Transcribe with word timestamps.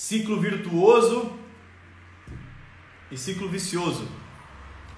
ciclo 0.00 0.40
virtuoso 0.40 1.30
e 3.10 3.18
ciclo 3.18 3.50
vicioso. 3.50 4.08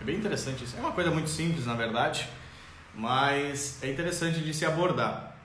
É 0.00 0.04
bem 0.04 0.14
interessante 0.14 0.62
isso. 0.62 0.76
É 0.76 0.80
uma 0.80 0.92
coisa 0.92 1.10
muito 1.10 1.28
simples, 1.28 1.66
na 1.66 1.74
verdade, 1.74 2.28
mas 2.94 3.82
é 3.82 3.90
interessante 3.90 4.38
de 4.38 4.54
se 4.54 4.64
abordar. 4.64 5.36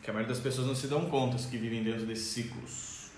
Que 0.00 0.08
a 0.08 0.12
maioria 0.12 0.32
das 0.32 0.40
pessoas 0.40 0.68
não 0.68 0.76
se 0.76 0.86
dão 0.86 1.06
conta 1.06 1.36
que 1.38 1.58
vivem 1.58 1.82
dentro 1.82 2.06
desses 2.06 2.28
ciclos. 2.28 3.10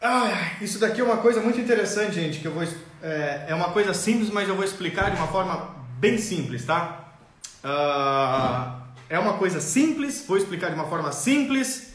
Ah, 0.00 0.56
isso 0.60 0.80
daqui 0.80 1.00
é 1.00 1.04
uma 1.04 1.18
coisa 1.18 1.40
muito 1.40 1.60
interessante, 1.60 2.16
gente, 2.16 2.40
que 2.40 2.46
eu 2.46 2.52
vou 2.52 2.64
é, 3.00 3.44
é 3.46 3.54
uma 3.54 3.70
coisa 3.70 3.94
simples, 3.94 4.30
mas 4.30 4.48
eu 4.48 4.56
vou 4.56 4.64
explicar 4.64 5.12
de 5.12 5.16
uma 5.16 5.28
forma 5.28 5.76
bem 6.00 6.18
simples, 6.18 6.66
tá? 6.66 7.14
Uh, 7.62 8.81
é 9.12 9.18
uma 9.18 9.34
coisa 9.34 9.60
simples, 9.60 10.24
vou 10.26 10.38
explicar 10.38 10.70
de 10.70 10.74
uma 10.74 10.86
forma 10.86 11.12
simples, 11.12 11.92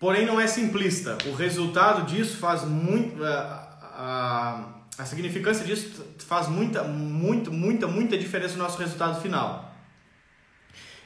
porém 0.00 0.26
não 0.26 0.40
é 0.40 0.48
simplista. 0.48 1.16
O 1.26 1.32
resultado 1.32 2.04
disso 2.06 2.38
faz 2.38 2.64
muito. 2.64 3.22
Uh, 3.22 3.24
uh, 3.24 4.82
a 4.98 5.04
significância 5.04 5.64
disso 5.64 6.04
faz 6.26 6.48
muita, 6.48 6.82
muito, 6.82 7.52
muita, 7.52 7.86
muita 7.86 8.18
diferença 8.18 8.56
no 8.56 8.64
nosso 8.64 8.78
resultado 8.78 9.20
final. 9.22 9.72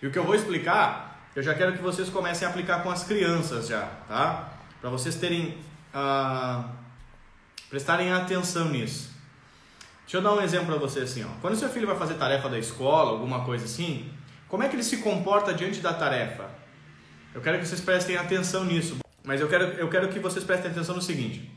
E 0.01 0.06
o 0.06 0.10
que 0.10 0.18
eu 0.18 0.24
vou 0.24 0.34
explicar, 0.34 1.28
eu 1.37 1.42
já 1.42 1.54
quero 1.54 1.74
que 1.74 1.82
vocês 1.82 2.09
comecem 2.09 2.48
a 2.48 2.51
aplicar 2.51 2.82
com 2.82 2.90
as 2.90 3.04
crianças 3.04 3.68
já, 3.68 3.82
tá? 4.09 4.48
Para 4.80 4.88
vocês 4.88 5.15
terem, 5.16 5.59
prestarem 7.68 8.15
atenção 8.15 8.70
nisso. 8.70 9.10
Deixa 10.04 10.16
eu 10.16 10.23
dar 10.23 10.32
um 10.32 10.40
exemplo 10.40 10.68
para 10.68 10.76
você 10.76 11.01
assim, 11.01 11.23
ó. 11.23 11.28
Quando 11.42 11.54
seu 11.54 11.68
filho 11.68 11.87
vai 11.87 11.98
fazer 11.98 12.15
tarefa 12.15 12.48
da 12.48 12.59
escola, 12.59 13.10
alguma 13.10 13.45
coisa 13.45 13.66
assim, 13.66 14.10
como 14.48 14.62
é 14.62 14.68
que 14.68 14.77
ele 14.77 14.82
se 14.82 14.98
comporta 14.98 15.52
diante 15.52 15.80
da 15.80 15.92
tarefa? 15.92 16.48
Eu 17.34 17.41
quero 17.41 17.59
que 17.59 17.66
vocês 17.66 17.80
prestem 17.80 18.16
atenção 18.16 18.65
nisso. 18.65 18.96
Mas 19.24 19.40
eu 19.40 19.48
quero, 19.48 19.65
eu 19.73 19.88
quero 19.88 20.09
que 20.09 20.18
vocês 20.18 20.45
prestem 20.45 20.70
atenção 20.70 20.95
no 20.95 21.02
seguinte. 21.02 21.51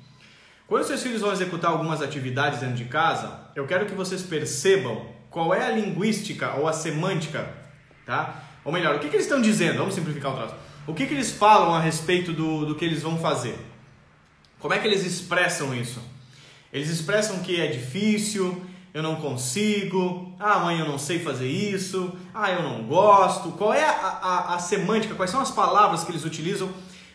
Quando 0.68 0.84
seus 0.84 1.02
filhos 1.02 1.22
vão 1.22 1.32
executar 1.32 1.72
algumas 1.72 2.02
atividades 2.02 2.60
dentro 2.60 2.76
de 2.76 2.86
casa, 2.86 3.40
eu 3.56 3.66
quero 3.66 3.86
que 3.86 3.94
vocês 3.94 4.22
percebam 4.22 5.08
qual 5.30 5.54
é 5.54 5.66
a 5.66 5.72
linguística 5.72 6.56
ou 6.56 6.68
a 6.68 6.74
semântica, 6.74 7.48
tá? 8.06 8.44
Ou 8.66 8.72
melhor, 8.72 8.96
o 8.96 9.00
que, 9.00 9.08
que 9.08 9.16
eles 9.16 9.26
estão 9.26 9.42
dizendo? 9.42 9.78
Vamos 9.78 9.94
simplificar 9.94 10.32
o 10.32 10.36
troço. 10.36 10.56
O 10.86 10.94
que, 10.94 11.06
que 11.06 11.14
eles 11.14 11.32
falam 11.32 11.74
a 11.74 11.80
respeito 11.80 12.34
do, 12.34 12.66
do 12.66 12.76
que 12.76 12.84
eles 12.84 13.02
vão 13.02 13.18
fazer? 13.18 13.58
Como 14.60 14.74
é 14.74 14.80
que 14.80 14.88
eles 14.88 15.06
expressam 15.06 15.74
isso? 15.74 16.02
Eles 16.74 16.90
expressam 16.90 17.40
que 17.40 17.60
é 17.60 17.68
difícil, 17.68 18.64
eu 18.94 19.04
não 19.04 19.18
consigo, 19.18 20.34
ah, 20.40 20.60
mãe, 20.60 20.80
eu 20.80 20.88
não 20.88 20.98
sei 20.98 21.20
fazer 21.20 21.48
isso, 21.48 22.12
ah, 22.34 22.52
eu 22.52 22.64
não 22.64 22.84
gosto. 22.84 23.52
Qual 23.52 23.74
é 23.74 23.84
a, 23.84 23.92
a, 23.92 24.56
a 24.56 24.60
semântica, 24.60 25.14
quais 25.14 25.30
são 25.30 25.42
as 25.42 25.52
palavras 25.52 26.04
que 26.04 26.12
eles 26.12 26.26
utilizam 26.26 26.70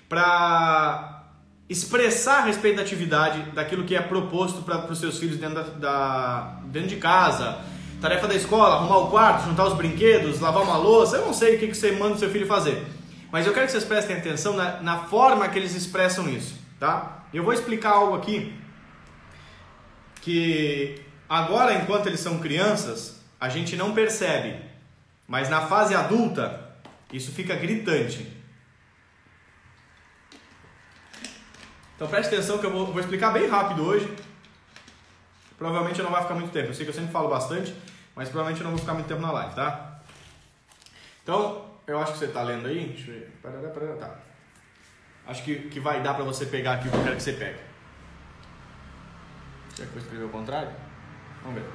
para 0.08 1.24
expressar 1.68 2.42
a 2.42 2.44
respeito 2.44 2.76
da 2.76 2.82
atividade, 2.82 3.50
daquilo 3.50 3.84
que 3.84 3.96
é 3.96 4.00
proposto 4.00 4.62
para 4.62 4.90
os 4.90 4.98
seus 4.98 5.18
filhos 5.18 5.38
dentro, 5.38 5.56
da, 5.56 5.62
da, 5.62 6.60
dentro 6.66 6.88
de 6.88 6.96
casa? 6.96 7.58
Tarefa 8.00 8.28
da 8.28 8.34
escola, 8.34 8.76
arrumar 8.76 8.98
o 8.98 9.10
quarto, 9.10 9.46
juntar 9.46 9.66
os 9.66 9.74
brinquedos, 9.74 10.38
lavar 10.38 10.62
uma 10.62 10.76
louça, 10.76 11.16
eu 11.16 11.26
não 11.26 11.32
sei 11.32 11.56
o 11.56 11.58
que, 11.58 11.68
que 11.68 11.76
você 11.76 11.90
manda 11.92 12.14
o 12.14 12.18
seu 12.18 12.30
filho 12.30 12.46
fazer. 12.46 12.86
Mas 13.32 13.46
eu 13.46 13.52
quero 13.52 13.66
que 13.66 13.72
vocês 13.72 13.84
prestem 13.84 14.16
atenção 14.16 14.54
na, 14.54 14.80
na 14.80 14.98
forma 14.98 15.48
que 15.48 15.58
eles 15.58 15.74
expressam 15.74 16.28
isso, 16.28 16.54
tá? 16.78 17.24
Eu 17.32 17.42
vou 17.42 17.52
explicar 17.52 17.94
algo 17.94 18.14
aqui 18.14 18.52
que 20.20 21.02
agora, 21.34 21.74
enquanto 21.74 22.06
eles 22.06 22.20
são 22.20 22.38
crianças, 22.38 23.20
a 23.40 23.48
gente 23.48 23.76
não 23.76 23.94
percebe, 23.94 24.62
mas 25.26 25.48
na 25.48 25.66
fase 25.66 25.94
adulta 25.94 26.76
isso 27.12 27.32
fica 27.32 27.54
gritante. 27.54 28.30
Então 31.96 32.08
preste 32.08 32.34
atenção 32.34 32.58
que 32.58 32.66
eu 32.66 32.70
vou, 32.70 32.98
explicar 32.98 33.32
bem 33.32 33.48
rápido 33.48 33.84
hoje. 33.84 34.12
Provavelmente 35.56 36.02
não 36.02 36.10
vai 36.10 36.22
ficar 36.22 36.34
muito 36.34 36.52
tempo. 36.52 36.68
Eu 36.68 36.74
sei 36.74 36.84
que 36.84 36.90
eu 36.90 36.94
sempre 36.94 37.12
falo 37.12 37.28
bastante, 37.28 37.74
mas 38.14 38.28
provavelmente 38.28 38.60
eu 38.60 38.64
não 38.64 38.72
vou 38.72 38.80
ficar 38.80 38.94
muito 38.94 39.06
tempo 39.06 39.22
na 39.22 39.30
live, 39.30 39.54
tá? 39.54 40.00
Então, 41.22 41.70
eu 41.86 41.98
acho 42.00 42.12
que 42.12 42.18
você 42.18 42.24
está 42.26 42.42
lendo 42.42 42.66
aí. 42.66 42.86
Deixa 42.88 43.10
eu 43.10 43.14
ver. 43.14 43.96
Tá. 43.98 44.16
Acho 45.26 45.42
que, 45.44 45.68
que 45.68 45.80
vai 45.80 46.02
dar 46.02 46.14
para 46.14 46.24
você 46.24 46.46
pegar 46.46 46.74
aqui 46.74 46.88
o 46.88 46.90
que 46.90 46.96
eu 46.96 47.04
quero 47.04 47.16
que 47.16 47.22
você 47.22 47.32
pegue. 47.32 47.60
Será 49.74 49.88
que 49.88 49.96
eu 49.96 50.02
escrevi 50.02 50.22
ao 50.24 50.28
contrário? 50.28 50.83
Vamos 51.44 51.60
ver. 51.60 51.70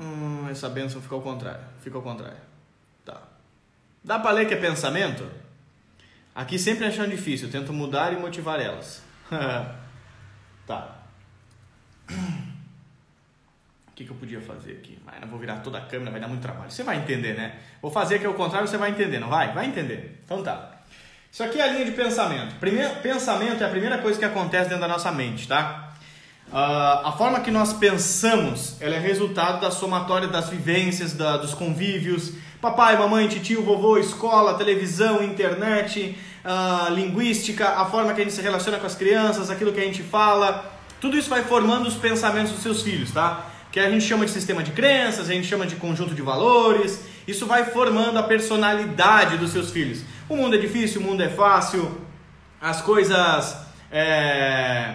Hum, 0.00 0.48
essa 0.50 0.68
benção 0.70 1.02
ficou 1.02 1.18
ao 1.18 1.22
contrário. 1.22 1.60
Fica 1.80 1.96
ao 1.96 2.02
contrário. 2.02 2.38
Tá. 3.04 3.22
Dá 4.02 4.18
para 4.18 4.30
ler 4.32 4.48
que 4.48 4.54
é 4.54 4.56
pensamento? 4.56 5.30
Aqui 6.34 6.58
sempre 6.58 6.86
achando 6.86 7.10
difícil. 7.10 7.50
Tento 7.50 7.72
mudar 7.72 8.12
e 8.14 8.16
motivar 8.16 8.58
elas. 8.58 9.02
tá 10.66 11.00
que, 14.00 14.04
que 14.06 14.10
eu 14.10 14.16
podia 14.16 14.40
fazer 14.40 14.72
aqui? 14.72 14.98
Mas 15.04 15.20
não 15.20 15.28
vou 15.28 15.38
virar 15.38 15.56
toda 15.56 15.76
a 15.76 15.80
câmera, 15.82 16.10
vai 16.10 16.20
dar 16.20 16.28
muito 16.28 16.40
trabalho. 16.40 16.70
Você 16.70 16.82
vai 16.82 16.96
entender, 16.96 17.34
né? 17.34 17.56
Vou 17.82 17.90
fazer 17.90 18.16
aqui 18.16 18.26
o 18.26 18.34
contrário, 18.34 18.66
você 18.66 18.78
vai 18.78 18.90
entender, 18.90 19.18
não 19.18 19.28
vai? 19.28 19.52
Vai 19.52 19.66
entender. 19.66 20.20
Então 20.24 20.42
tá. 20.42 20.80
Isso 21.30 21.44
aqui 21.44 21.60
é 21.60 21.62
a 21.62 21.66
linha 21.66 21.84
de 21.84 21.92
pensamento. 21.92 22.56
Primeiro, 22.56 22.96
pensamento 22.96 23.62
é 23.62 23.66
a 23.66 23.70
primeira 23.70 23.98
coisa 23.98 24.18
que 24.18 24.24
acontece 24.24 24.68
dentro 24.68 24.80
da 24.80 24.88
nossa 24.88 25.12
mente, 25.12 25.46
tá? 25.46 25.92
Uh, 26.48 27.06
a 27.06 27.14
forma 27.16 27.40
que 27.40 27.50
nós 27.50 27.72
pensamos, 27.74 28.80
ela 28.80 28.96
é 28.96 28.98
resultado 28.98 29.60
da 29.60 29.70
somatória 29.70 30.26
das 30.26 30.48
vivências, 30.48 31.12
da, 31.12 31.36
dos 31.36 31.54
convívios, 31.54 32.32
papai, 32.60 32.96
mamãe, 32.96 33.28
tio, 33.28 33.62
vovô, 33.62 33.98
escola, 33.98 34.54
televisão, 34.54 35.22
internet, 35.22 36.18
uh, 36.44 36.92
linguística, 36.92 37.68
a 37.68 37.84
forma 37.84 38.12
que 38.14 38.22
a 38.22 38.24
gente 38.24 38.34
se 38.34 38.42
relaciona 38.42 38.78
com 38.78 38.86
as 38.86 38.96
crianças, 38.96 39.48
aquilo 39.48 39.72
que 39.72 39.78
a 39.78 39.84
gente 39.84 40.02
fala, 40.02 40.72
tudo 41.00 41.16
isso 41.16 41.30
vai 41.30 41.44
formando 41.44 41.86
os 41.86 41.94
pensamentos 41.94 42.50
dos 42.50 42.62
seus 42.62 42.82
filhos, 42.82 43.12
tá? 43.12 43.49
Que 43.70 43.78
a 43.78 43.88
gente 43.88 44.04
chama 44.04 44.24
de 44.24 44.30
sistema 44.32 44.62
de 44.62 44.72
crenças, 44.72 45.30
a 45.30 45.32
gente 45.32 45.46
chama 45.46 45.66
de 45.66 45.76
conjunto 45.76 46.14
de 46.14 46.22
valores. 46.22 47.04
Isso 47.26 47.46
vai 47.46 47.64
formando 47.64 48.18
a 48.18 48.22
personalidade 48.22 49.36
dos 49.36 49.52
seus 49.52 49.70
filhos. 49.70 50.02
O 50.28 50.36
mundo 50.36 50.56
é 50.56 50.58
difícil, 50.58 51.00
o 51.00 51.04
mundo 51.04 51.22
é 51.22 51.28
fácil, 51.28 52.00
as 52.60 52.80
coisas 52.82 53.56
é, 53.90 54.94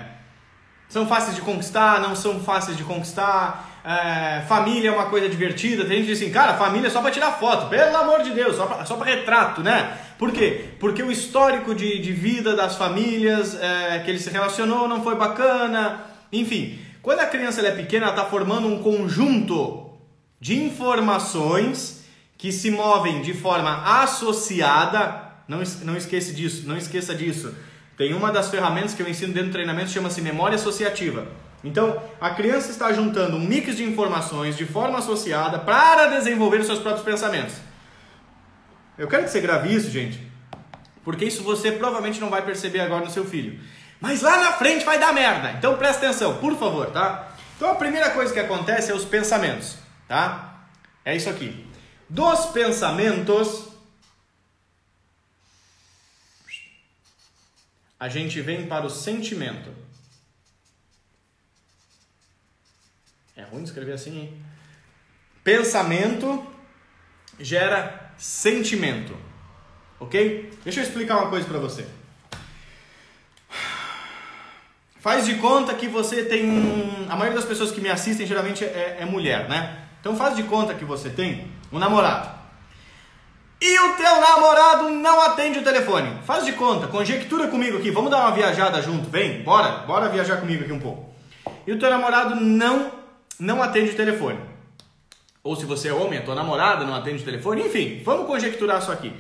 são 0.90 1.08
fáceis 1.08 1.36
de 1.36 1.42
conquistar, 1.42 2.02
não 2.02 2.16
são 2.16 2.40
fáceis 2.40 2.76
de 2.76 2.84
conquistar. 2.84 3.72
É, 3.86 4.42
família 4.48 4.90
é 4.90 4.92
uma 4.92 5.06
coisa 5.06 5.30
divertida. 5.30 5.84
Tem 5.86 5.98
gente 5.98 6.08
que 6.08 6.14
diz 6.14 6.22
assim, 6.22 6.32
cara, 6.32 6.56
família 6.56 6.88
é 6.88 6.90
só 6.90 7.02
para 7.02 7.12
tirar 7.12 7.32
foto, 7.34 7.70
pelo 7.70 7.96
amor 7.96 8.24
de 8.24 8.32
Deus, 8.32 8.56
só 8.56 8.66
para 8.66 8.86
só 8.86 8.98
retrato, 9.00 9.62
né? 9.62 9.98
Por 10.18 10.32
quê? 10.32 10.70
Porque 10.80 11.04
o 11.04 11.12
histórico 11.12 11.74
de, 11.76 12.00
de 12.00 12.12
vida 12.12 12.56
das 12.56 12.76
famílias 12.76 13.58
é, 13.62 14.00
que 14.00 14.10
ele 14.10 14.20
se 14.20 14.30
relacionou 14.30 14.88
não 14.88 15.04
foi 15.04 15.16
bacana, 15.16 16.04
enfim. 16.32 16.80
Quando 17.06 17.20
a 17.20 17.28
criança 17.28 17.62
é 17.62 17.70
pequena, 17.70 18.08
ela 18.08 18.16
está 18.16 18.26
formando 18.26 18.68
um 18.68 18.82
conjunto 18.82 19.92
de 20.40 20.60
informações 20.60 22.04
que 22.36 22.52
se 22.52 22.72
movem 22.72 23.22
de 23.22 23.32
forma 23.32 24.02
associada. 24.02 25.32
Não, 25.48 25.62
não 25.84 25.96
esqueça 25.96 26.34
disso, 26.34 26.68
não 26.68 26.76
esqueça 26.76 27.14
disso. 27.14 27.54
Tem 27.96 28.12
uma 28.16 28.32
das 28.32 28.50
ferramentas 28.50 28.96
que 28.96 29.04
eu 29.04 29.08
ensino 29.08 29.32
dentro 29.32 29.50
do 29.50 29.54
treinamento 29.54 29.92
chama-se 29.92 30.20
memória 30.20 30.56
associativa. 30.56 31.28
Então, 31.64 32.02
a 32.20 32.32
criança 32.32 32.72
está 32.72 32.92
juntando 32.92 33.38
um 33.38 33.40
mix 33.40 33.78
de 33.78 33.84
informações 33.84 34.58
de 34.58 34.66
forma 34.66 34.98
associada 34.98 35.60
para 35.60 36.08
desenvolver 36.08 36.62
os 36.62 36.66
seus 36.66 36.80
próprios 36.80 37.06
pensamentos. 37.06 37.54
Eu 38.98 39.08
quero 39.08 39.26
que 39.26 39.30
você 39.30 39.42
grave 39.42 39.72
isso, 39.72 39.92
gente, 39.92 40.20
porque 41.04 41.26
isso 41.26 41.44
você 41.44 41.72
provavelmente 41.72 42.20
não 42.20 42.32
vai 42.32 42.42
perceber 42.42 42.80
agora 42.80 43.06
no 43.06 43.12
seu 43.12 43.26
filho. 43.26 43.60
Mas 44.00 44.22
lá 44.22 44.38
na 44.38 44.54
frente 44.54 44.86
vai 44.86 45.00
dar 45.00 45.14
merda. 45.14 45.52
Então 45.52 45.78
presta 45.78 46.06
atenção, 46.06 46.38
por 46.38 46.58
favor, 46.58 46.92
tá? 46.92 47.36
Então 47.56 47.72
a 47.72 47.76
primeira 47.76 48.12
coisa 48.12 48.34
que 48.34 48.40
acontece 48.40 48.92
é 48.92 48.96
os 48.96 49.06
pensamentos, 49.06 49.78
tá? 50.08 50.68
É 51.04 51.16
isso 51.16 51.30
aqui. 51.30 51.66
Dos 52.10 52.48
pensamentos 52.48 53.70
a 58.00 58.10
gente 58.10 58.42
vem 58.42 58.68
para 58.68 58.86
o 58.86 58.90
sentimento. 58.90 59.74
É 63.36 63.44
ruim 63.44 63.64
escrever 63.64 63.94
assim, 63.94 64.20
hein? 64.20 64.46
Pensamento 65.44 66.46
gera 67.40 68.14
sentimento. 68.18 69.18
OK? 70.00 70.58
Deixa 70.64 70.80
eu 70.80 70.84
explicar 70.84 71.18
uma 71.18 71.30
coisa 71.30 71.48
para 71.48 71.60
você. 71.60 71.88
Faz 75.06 75.24
de 75.24 75.36
conta 75.36 75.72
que 75.76 75.88
você 75.88 76.24
tem. 76.24 77.06
A 77.08 77.16
maioria 77.16 77.36
das 77.36 77.46
pessoas 77.46 77.70
que 77.70 77.80
me 77.80 77.92
assistem 77.92 78.26
geralmente 78.26 78.64
é, 78.64 78.98
é 79.02 79.06
mulher, 79.06 79.48
né? 79.48 79.78
Então 80.02 80.16
faz 80.16 80.36
de 80.36 80.42
conta 80.42 80.74
que 80.74 80.84
você 80.84 81.12
tem 81.12 81.46
um 81.72 81.78
namorado. 81.78 82.28
E 83.62 83.80
o 83.82 83.94
teu 83.94 84.20
namorado 84.20 84.90
não 84.90 85.22
atende 85.22 85.60
o 85.60 85.64
telefone. 85.64 86.12
Faz 86.24 86.44
de 86.44 86.54
conta, 86.54 86.88
conjectura 86.88 87.48
comigo 87.50 87.78
aqui. 87.78 87.92
Vamos 87.92 88.10
dar 88.10 88.22
uma 88.22 88.32
viajada 88.32 88.82
junto, 88.82 89.08
vem, 89.08 89.44
bora, 89.44 89.84
bora 89.86 90.10
viajar 90.10 90.38
comigo 90.38 90.64
aqui 90.64 90.74
um 90.74 90.80
pouco. 90.80 91.14
e 91.68 91.72
o 91.72 91.78
teu 91.78 91.92
namorado 91.92 92.38
não 92.42 92.92
não 93.40 93.62
atende 93.62 93.92
o 93.92 93.96
telefone. 93.96 94.40
Ou 95.44 95.56
se 95.56 95.68
você 95.68 95.90
é 95.90 95.94
homem, 95.94 96.18
a 96.18 96.24
tua 96.24 96.34
namorada 96.34 96.84
não 96.84 96.96
atende 96.96 97.22
o 97.22 97.26
telefone, 97.26 97.62
enfim, 97.62 98.02
vamos 98.04 98.26
conjecturar 98.26 98.82
isso 98.82 98.92
aqui. 98.92 99.14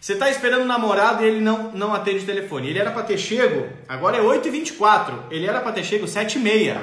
Você 0.00 0.14
está 0.14 0.30
esperando 0.30 0.62
o 0.62 0.66
namorado 0.66 1.22
e 1.22 1.26
ele 1.26 1.40
não, 1.40 1.72
não 1.72 1.92
atende 1.92 2.20
o 2.20 2.26
telefone. 2.26 2.70
Ele 2.70 2.78
era 2.78 2.90
para 2.90 3.02
ter 3.02 3.18
chego, 3.18 3.68
agora 3.86 4.16
é 4.16 4.20
8h24, 4.20 5.24
ele 5.30 5.46
era 5.46 5.60
para 5.60 5.72
ter 5.72 5.84
chego 5.84 6.06
7h30. 6.06 6.78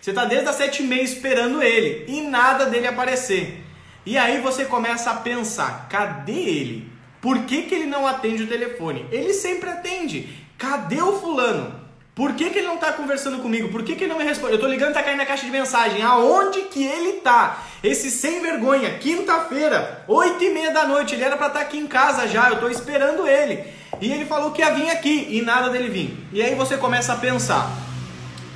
Você 0.00 0.10
está 0.10 0.24
desde 0.24 0.48
as 0.48 0.58
7h30 0.58 1.02
esperando 1.02 1.62
ele 1.62 2.04
e 2.08 2.22
nada 2.22 2.66
dele 2.66 2.88
aparecer. 2.88 3.62
E 4.04 4.18
aí 4.18 4.40
você 4.40 4.64
começa 4.64 5.12
a 5.12 5.16
pensar, 5.16 5.86
cadê 5.88 6.32
ele? 6.32 6.90
Por 7.20 7.44
que, 7.44 7.62
que 7.62 7.74
ele 7.74 7.86
não 7.86 8.04
atende 8.04 8.42
o 8.42 8.48
telefone? 8.48 9.06
Ele 9.12 9.32
sempre 9.32 9.70
atende. 9.70 10.28
Cadê 10.58 11.00
o 11.00 11.20
fulano? 11.20 11.75
Por 12.16 12.32
que, 12.32 12.48
que 12.48 12.60
ele 12.60 12.66
não 12.66 12.76
está 12.76 12.94
conversando 12.94 13.42
comigo? 13.42 13.68
Por 13.68 13.82
que, 13.82 13.94
que 13.94 14.04
ele 14.04 14.10
não 14.10 14.18
me 14.18 14.24
responde? 14.24 14.52
Eu 14.52 14.54
estou 14.54 14.70
ligando, 14.70 14.94
tá 14.94 15.02
caindo 15.02 15.18
na 15.18 15.26
caixa 15.26 15.44
de 15.44 15.52
mensagem. 15.52 16.00
Aonde 16.00 16.62
que 16.62 16.82
ele 16.82 17.20
tá? 17.20 17.62
Esse 17.84 18.10
sem 18.10 18.40
vergonha, 18.40 18.96
quinta-feira, 18.98 20.02
oito 20.08 20.42
e 20.42 20.48
meia 20.48 20.70
da 20.70 20.86
noite. 20.86 21.14
Ele 21.14 21.24
era 21.24 21.36
para 21.36 21.48
estar 21.48 21.58
tá 21.58 21.66
aqui 21.66 21.76
em 21.76 21.86
casa 21.86 22.26
já. 22.26 22.48
Eu 22.48 22.54
estou 22.54 22.70
esperando 22.70 23.28
ele. 23.28 23.62
E 24.00 24.10
ele 24.10 24.24
falou 24.24 24.50
que 24.50 24.62
ia 24.62 24.70
vir 24.70 24.88
aqui 24.88 25.28
e 25.30 25.42
nada 25.42 25.68
dele 25.68 25.90
vir. 25.90 26.26
E 26.32 26.42
aí 26.42 26.54
você 26.54 26.78
começa 26.78 27.12
a 27.12 27.16
pensar: 27.16 27.70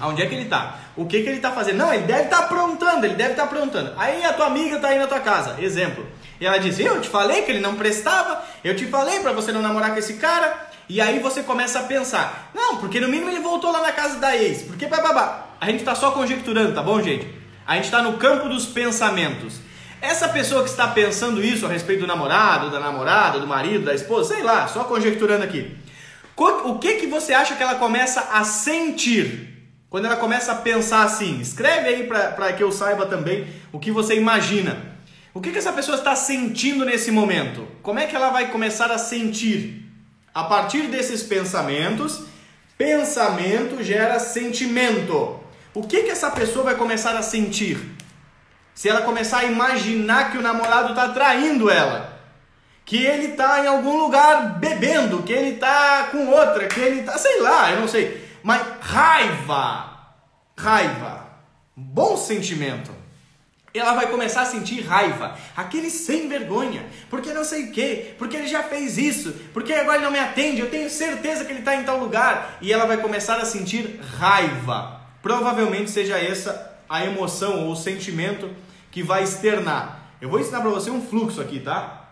aonde 0.00 0.22
é 0.22 0.26
que 0.26 0.34
ele 0.34 0.44
está? 0.44 0.78
O 0.96 1.04
que, 1.04 1.22
que 1.22 1.28
ele 1.28 1.36
está 1.36 1.52
fazendo? 1.52 1.76
Não, 1.76 1.92
ele 1.92 2.04
deve 2.04 2.22
estar 2.22 2.38
tá 2.38 2.44
aprontando. 2.44 3.04
Ele 3.04 3.14
deve 3.14 3.32
estar 3.32 3.42
tá 3.42 3.48
aprontando. 3.50 3.92
Aí 3.98 4.24
a 4.24 4.32
tua 4.32 4.46
amiga 4.46 4.76
está 4.76 4.88
aí 4.88 4.98
na 4.98 5.06
tua 5.06 5.20
casa. 5.20 5.62
Exemplo. 5.62 6.06
E 6.40 6.46
ela 6.46 6.56
diz: 6.56 6.80
Eu 6.80 6.98
te 7.02 7.10
falei 7.10 7.42
que 7.42 7.52
ele 7.52 7.60
não 7.60 7.74
prestava. 7.74 8.42
Eu 8.64 8.74
te 8.74 8.86
falei 8.86 9.20
para 9.20 9.32
você 9.32 9.52
não 9.52 9.60
namorar 9.60 9.92
com 9.92 9.98
esse 9.98 10.14
cara. 10.14 10.69
E 10.90 11.00
aí 11.00 11.20
você 11.20 11.44
começa 11.44 11.78
a 11.78 11.82
pensar, 11.84 12.50
não, 12.52 12.78
porque 12.78 12.98
no 12.98 13.06
mínimo 13.06 13.30
ele 13.30 13.38
voltou 13.38 13.70
lá 13.70 13.80
na 13.80 13.92
casa 13.92 14.18
da 14.18 14.36
ex, 14.36 14.62
porque 14.62 14.88
babá. 14.88 15.50
A 15.60 15.66
gente 15.66 15.78
está 15.78 15.94
só 15.94 16.10
conjecturando, 16.10 16.74
tá 16.74 16.82
bom, 16.82 17.00
gente? 17.00 17.28
A 17.64 17.76
gente 17.76 17.84
está 17.84 18.02
no 18.02 18.14
campo 18.14 18.48
dos 18.48 18.66
pensamentos. 18.66 19.60
Essa 20.02 20.28
pessoa 20.28 20.64
que 20.64 20.68
está 20.68 20.88
pensando 20.88 21.44
isso 21.44 21.64
a 21.64 21.68
respeito 21.68 22.00
do 22.00 22.08
namorado, 22.08 22.72
da 22.72 22.80
namorada, 22.80 23.38
do 23.38 23.46
marido, 23.46 23.84
da 23.84 23.94
esposa, 23.94 24.34
sei 24.34 24.42
lá, 24.42 24.66
só 24.66 24.82
conjecturando 24.82 25.44
aqui. 25.44 25.76
O 26.64 26.80
que 26.80 26.96
que 26.96 27.06
você 27.06 27.34
acha 27.34 27.54
que 27.54 27.62
ela 27.62 27.76
começa 27.76 28.30
a 28.32 28.42
sentir 28.42 29.70
quando 29.88 30.06
ela 30.06 30.16
começa 30.16 30.50
a 30.50 30.56
pensar 30.56 31.04
assim? 31.04 31.38
Escreve 31.38 31.88
aí 31.88 32.02
para 32.08 32.52
que 32.52 32.64
eu 32.64 32.72
saiba 32.72 33.06
também 33.06 33.46
o 33.72 33.78
que 33.78 33.92
você 33.92 34.16
imagina. 34.16 34.76
O 35.32 35.40
que, 35.40 35.52
que 35.52 35.58
essa 35.58 35.72
pessoa 35.72 35.96
está 35.96 36.16
sentindo 36.16 36.84
nesse 36.84 37.12
momento? 37.12 37.64
Como 37.80 38.00
é 38.00 38.06
que 38.06 38.16
ela 38.16 38.30
vai 38.30 38.50
começar 38.50 38.90
a 38.90 38.98
sentir? 38.98 39.89
A 40.34 40.44
partir 40.44 40.88
desses 40.88 41.22
pensamentos, 41.22 42.22
pensamento 42.78 43.82
gera 43.82 44.18
sentimento. 44.18 45.40
O 45.74 45.82
que, 45.82 46.04
que 46.04 46.10
essa 46.10 46.30
pessoa 46.30 46.64
vai 46.64 46.74
começar 46.76 47.16
a 47.16 47.22
sentir? 47.22 47.78
Se 48.74 48.88
ela 48.88 49.02
começar 49.02 49.38
a 49.38 49.44
imaginar 49.44 50.30
que 50.30 50.38
o 50.38 50.42
namorado 50.42 50.90
está 50.90 51.08
traindo 51.08 51.68
ela, 51.68 52.20
que 52.84 52.96
ele 52.96 53.32
está 53.32 53.64
em 53.64 53.66
algum 53.66 53.98
lugar 53.98 54.58
bebendo, 54.58 55.22
que 55.22 55.32
ele 55.32 55.56
está 55.56 56.08
com 56.10 56.28
outra, 56.28 56.66
que 56.66 56.80
ele 56.80 57.00
está, 57.00 57.18
sei 57.18 57.40
lá, 57.40 57.72
eu 57.72 57.80
não 57.80 57.88
sei, 57.88 58.28
mas 58.42 58.62
raiva, 58.80 60.14
raiva, 60.56 61.26
bom 61.76 62.16
sentimento 62.16 62.99
ela 63.78 63.94
vai 63.94 64.08
começar 64.08 64.42
a 64.42 64.46
sentir 64.46 64.80
raiva, 64.80 65.36
aquele 65.56 65.90
sem 65.90 66.28
vergonha, 66.28 66.84
porque 67.08 67.32
não 67.32 67.44
sei 67.44 67.66
o 67.66 67.72
que, 67.72 68.14
porque 68.18 68.36
ele 68.36 68.48
já 68.48 68.64
fez 68.64 68.98
isso, 68.98 69.32
porque 69.52 69.72
agora 69.72 69.96
ele 69.96 70.04
não 70.04 70.12
me 70.12 70.18
atende, 70.18 70.60
eu 70.60 70.70
tenho 70.70 70.90
certeza 70.90 71.44
que 71.44 71.52
ele 71.52 71.60
está 71.60 71.76
em 71.76 71.84
tal 71.84 71.98
lugar, 71.98 72.58
e 72.60 72.72
ela 72.72 72.86
vai 72.86 72.96
começar 72.96 73.36
a 73.36 73.44
sentir 73.44 74.00
raiva. 74.18 75.00
Provavelmente 75.22 75.90
seja 75.90 76.18
essa 76.18 76.70
a 76.88 77.04
emoção 77.04 77.66
ou 77.66 77.72
o 77.72 77.76
sentimento 77.76 78.52
que 78.90 79.00
vai 79.00 79.22
externar. 79.22 80.00
Eu 80.20 80.28
vou 80.28 80.40
ensinar 80.40 80.60
para 80.60 80.70
você 80.70 80.90
um 80.90 81.06
fluxo 81.06 81.40
aqui, 81.40 81.60
tá? 81.60 82.08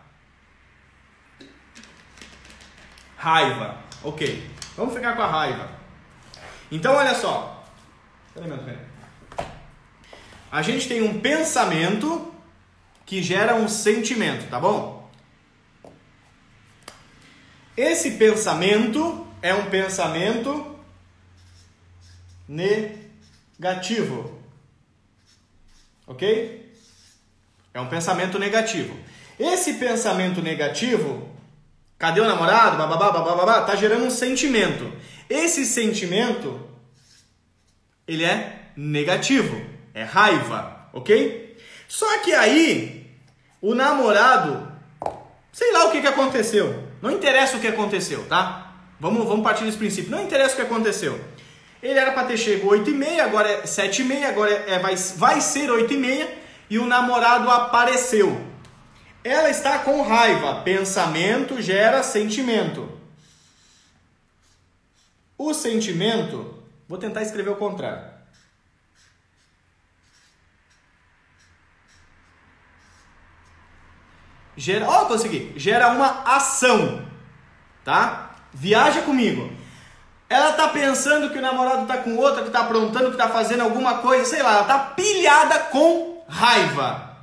Raiva, 3.17 3.77
ok. 4.05 4.49
Vamos 4.77 4.95
ficar 4.95 5.17
com 5.17 5.23
a 5.23 5.27
raiva. 5.27 5.69
Então, 6.71 6.95
olha 6.95 7.15
só. 7.15 7.65
Cadê 8.33 8.47
meu 8.47 8.88
a 10.51 10.63
gente 10.63 10.89
tem 10.89 11.03
um 11.03 11.21
pensamento 11.21 12.33
que 13.05 13.23
gera 13.23 13.55
um 13.55 13.69
sentimento, 13.69 14.49
tá 14.49 14.59
bom? 14.59 15.09
Esse 17.77 18.13
pensamento 18.13 19.27
é 19.41 19.55
um 19.55 19.67
pensamento 19.67 20.79
negativo. 22.49 24.39
Ok? 26.07 26.75
É 27.73 27.81
um 27.81 27.89
pensamento 27.89 28.39
negativo. 28.39 28.99
Esse 29.39 29.75
pensamento 29.75 30.43
negativo, 30.43 31.29
cadê 31.99 32.21
o 32.21 32.27
namorado? 32.27 32.79
Bababá, 32.79 33.13
bababá, 33.13 33.63
tá 33.63 33.77
gerando 33.77 34.07
um 34.07 34.11
sentimento. 34.11 34.91
Esse 35.29 35.65
sentimento, 35.67 36.69
ele 38.07 38.25
é 38.25 38.71
negativo 38.75 39.68
é 39.99 40.05
raiva, 40.05 40.89
ok? 40.93 41.57
Só 41.89 42.19
que 42.19 42.33
aí, 42.33 43.11
o 43.61 43.75
namorado, 43.75 44.71
sei 45.53 45.73
lá 45.73 45.87
o 45.87 45.91
que, 45.91 46.01
que 46.01 46.07
aconteceu. 46.07 46.85
Não 47.03 47.11
interessa 47.11 47.57
o 47.57 47.61
que 47.61 47.67
aconteceu, 47.67 48.25
tá? 48.29 48.75
Vamos, 49.01 49.27
vamos 49.27 49.43
partir 49.43 49.65
desse 49.65 49.77
princípio. 49.77 50.11
Não 50.11 50.23
interessa 50.23 50.53
o 50.53 50.57
que 50.57 50.63
aconteceu. 50.63 51.21
Ele 51.83 51.99
era 51.99 52.13
para 52.13 52.29
ter 52.29 52.37
chego 52.37 52.69
8 52.69 52.91
e 52.91 52.95
meia, 52.95 53.25
agora 53.25 53.49
é 53.51 53.67
7 53.67 54.03
e 54.03 54.05
meia, 54.05 54.29
agora 54.29 54.51
é, 54.51 54.79
vai, 54.79 54.95
vai 54.97 55.41
ser 55.41 55.71
8 55.71 55.93
e 55.93 55.97
meia 55.97 56.39
e 56.71 56.79
o 56.79 56.87
namorado 56.87 57.51
apareceu. 57.51 58.41
Ela 59.25 59.51
está 59.51 59.81
com 59.81 60.03
raiva. 60.03 60.63
Pensamento 60.63 61.61
gera 61.61 62.05
sentimento. 62.05 62.89
O 65.37 65.53
sentimento, 65.55 66.63
vou 66.89 66.99
tentar 66.99 67.23
escrever 67.23 67.51
o 67.51 67.57
contrário. 67.57 68.08
Gera, 74.59 74.87
ó, 74.89 75.03
oh, 75.03 75.07
consegui, 75.07 75.53
gera 75.57 75.89
uma 75.89 76.25
ação, 76.27 77.03
tá? 77.85 78.33
Viaja 78.53 79.03
comigo. 79.03 79.51
Ela 80.29 80.53
tá 80.53 80.69
pensando 80.69 81.31
que 81.31 81.39
o 81.39 81.43
namorado 81.43 81.87
tá 81.87 81.99
com 81.99 82.17
outra, 82.17 82.43
que 82.43 82.51
tá 82.51 82.61
aprontando, 82.61 83.13
que 83.13 83.17
tá 83.17 83.29
fazendo 83.29 83.63
alguma 83.63 83.99
coisa, 83.99 84.25
sei 84.25 84.43
lá, 84.43 84.57
ela 84.57 84.65
tá 84.65 84.79
pilhada 84.79 85.59
com 85.71 86.23
raiva. 86.29 87.17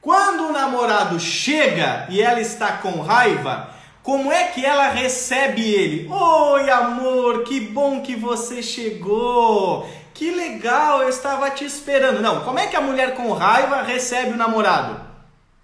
Quando 0.00 0.48
o 0.48 0.52
namorado 0.52 1.18
chega 1.20 2.06
e 2.10 2.20
ela 2.20 2.40
está 2.40 2.72
com 2.72 3.00
raiva, 3.00 3.70
como 4.02 4.32
é 4.32 4.44
que 4.48 4.64
ela 4.64 4.88
recebe 4.88 5.62
ele? 5.62 6.08
Oi, 6.10 6.70
amor, 6.70 7.44
que 7.44 7.60
bom 7.60 8.00
que 8.02 8.16
você 8.16 8.62
chegou. 8.62 9.88
Que 10.12 10.30
legal, 10.30 11.02
eu 11.02 11.08
estava 11.08 11.50
te 11.50 11.64
esperando. 11.64 12.20
Não, 12.20 12.40
como 12.40 12.58
é 12.58 12.66
que 12.66 12.76
a 12.76 12.80
mulher 12.80 13.14
com 13.14 13.32
raiva 13.32 13.82
recebe 13.82 14.32
o 14.32 14.36
namorado? 14.36 15.09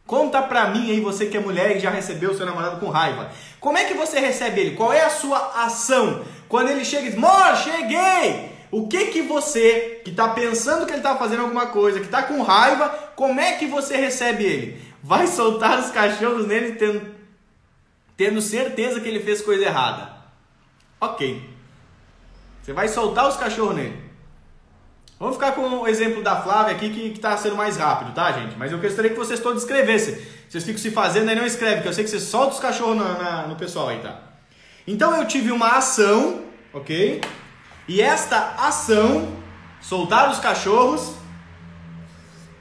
Conta 0.06 0.40
pra 0.40 0.68
mim 0.68 0.90
aí, 0.90 1.00
você 1.00 1.26
que 1.26 1.36
é 1.36 1.40
mulher 1.40 1.76
e 1.76 1.80
já 1.80 1.90
recebeu 1.90 2.32
seu 2.32 2.46
namorado 2.46 2.78
com 2.78 2.88
raiva. 2.88 3.30
Como 3.58 3.76
é 3.76 3.84
que 3.84 3.94
você 3.94 4.20
recebe 4.20 4.60
ele? 4.60 4.76
Qual 4.76 4.92
é 4.92 5.04
a 5.04 5.10
sua 5.10 5.64
ação? 5.64 6.24
Quando 6.48 6.68
ele 6.70 6.84
chega 6.84 7.06
e 7.06 7.10
diz, 7.10 7.18
Mor, 7.18 7.56
cheguei! 7.56 8.54
O 8.70 8.86
que 8.86 9.06
que 9.06 9.22
você, 9.22 10.00
que 10.04 10.10
está 10.10 10.28
pensando 10.28 10.86
que 10.86 10.92
ele 10.92 10.98
está 10.98 11.16
fazendo 11.16 11.42
alguma 11.42 11.66
coisa, 11.66 11.98
que 11.98 12.06
está 12.06 12.22
com 12.22 12.42
raiva, 12.42 12.88
como 13.16 13.40
é 13.40 13.52
que 13.52 13.66
você 13.66 13.96
recebe 13.96 14.44
ele? 14.44 14.84
Vai 15.02 15.26
soltar 15.26 15.78
os 15.78 15.90
cachorros 15.90 16.46
nele 16.46 16.72
tendo, 16.72 17.14
tendo 18.16 18.40
certeza 18.40 19.00
que 19.00 19.08
ele 19.08 19.20
fez 19.20 19.40
coisa 19.40 19.64
errada. 19.64 20.10
Ok. 21.00 21.48
Você 22.62 22.72
vai 22.72 22.88
soltar 22.88 23.28
os 23.28 23.36
cachorros 23.36 23.74
nele. 23.74 24.05
Vamos 25.18 25.36
ficar 25.36 25.52
com 25.52 25.62
o 25.62 25.88
exemplo 25.88 26.22
da 26.22 26.42
Flávia 26.42 26.74
aqui 26.76 26.90
que 26.90 27.12
está 27.12 27.34
sendo 27.38 27.56
mais 27.56 27.78
rápido, 27.78 28.12
tá, 28.12 28.32
gente? 28.32 28.54
Mas 28.58 28.70
eu 28.70 28.78
gostaria 28.78 29.10
que 29.10 29.16
vocês 29.16 29.40
todos 29.40 29.62
escrevessem. 29.62 30.18
Vocês 30.46 30.62
ficam 30.62 30.78
se 30.78 30.90
fazendo 30.90 31.30
aí 31.30 31.34
não 31.34 31.46
escreve, 31.46 31.76
porque 31.76 31.88
eu 31.88 31.92
sei 31.94 32.04
que 32.04 32.10
você 32.10 32.20
solta 32.20 32.52
os 32.54 32.60
cachorros 32.60 32.96
na, 32.96 33.14
na, 33.14 33.46
no 33.46 33.56
pessoal 33.56 33.88
aí, 33.88 33.98
tá? 33.98 34.20
Então 34.86 35.16
eu 35.16 35.26
tive 35.26 35.50
uma 35.50 35.78
ação, 35.78 36.42
ok? 36.72 37.22
E 37.88 38.02
esta 38.02 38.56
ação, 38.58 39.32
soltar 39.80 40.30
os 40.30 40.38
cachorros, 40.38 41.14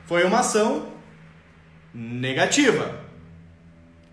foi 0.05 0.24
uma 0.24 0.39
ação 0.39 0.88
negativa. 1.93 3.03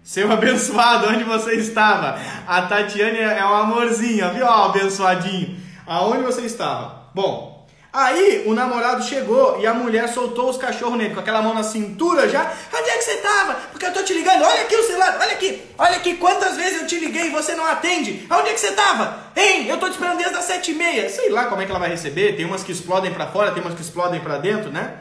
Seu 0.02 0.32
abençoado, 0.32 1.06
onde 1.06 1.22
você 1.22 1.54
estava? 1.54 2.18
A 2.46 2.62
Tatiane 2.62 3.18
é 3.18 3.44
um 3.44 3.54
amorzinho, 3.54 4.32
viu? 4.34 4.46
Ó, 4.46 4.64
abençoadinho. 4.64 5.60
Aonde 5.86 6.22
você 6.22 6.40
estava? 6.42 7.08
Bom, 7.14 7.51
Aí 7.92 8.44
o 8.46 8.54
namorado 8.54 9.04
chegou 9.04 9.60
e 9.60 9.66
a 9.66 9.74
mulher 9.74 10.08
soltou 10.08 10.48
os 10.48 10.56
cachorros 10.56 10.96
nele, 10.96 11.12
com 11.12 11.20
aquela 11.20 11.42
mão 11.42 11.52
na 11.52 11.62
cintura 11.62 12.26
já. 12.26 12.50
Onde 12.72 12.88
é 12.88 12.96
que 12.96 13.04
você 13.04 13.16
tava? 13.18 13.54
Porque 13.70 13.84
eu 13.84 13.92
tô 13.92 14.02
te 14.02 14.14
ligando. 14.14 14.42
Olha 14.42 14.62
aqui 14.62 14.74
o 14.74 14.82
celular, 14.82 15.18
olha 15.20 15.32
aqui. 15.32 15.62
Olha 15.76 15.96
aqui 15.96 16.14
quantas 16.14 16.56
vezes 16.56 16.80
eu 16.80 16.86
te 16.86 16.98
liguei 16.98 17.26
e 17.26 17.30
você 17.30 17.54
não 17.54 17.66
atende. 17.66 18.26
Onde 18.30 18.48
é 18.48 18.54
que 18.54 18.60
você 18.60 18.72
tava? 18.72 19.30
Hein? 19.36 19.68
Eu 19.68 19.76
tô 19.78 19.86
te 19.88 19.92
esperando 19.92 20.16
desde 20.16 20.34
as 20.34 20.44
sete 20.44 20.70
e 20.70 20.74
meia. 20.74 21.10
Sei 21.10 21.28
lá 21.28 21.44
como 21.44 21.60
é 21.60 21.66
que 21.66 21.70
ela 21.70 21.78
vai 21.78 21.90
receber. 21.90 22.34
Tem 22.34 22.46
umas 22.46 22.62
que 22.62 22.72
explodem 22.72 23.12
para 23.12 23.26
fora, 23.26 23.50
tem 23.50 23.62
umas 23.62 23.74
que 23.74 23.82
explodem 23.82 24.20
para 24.20 24.38
dentro, 24.38 24.70
né? 24.70 24.94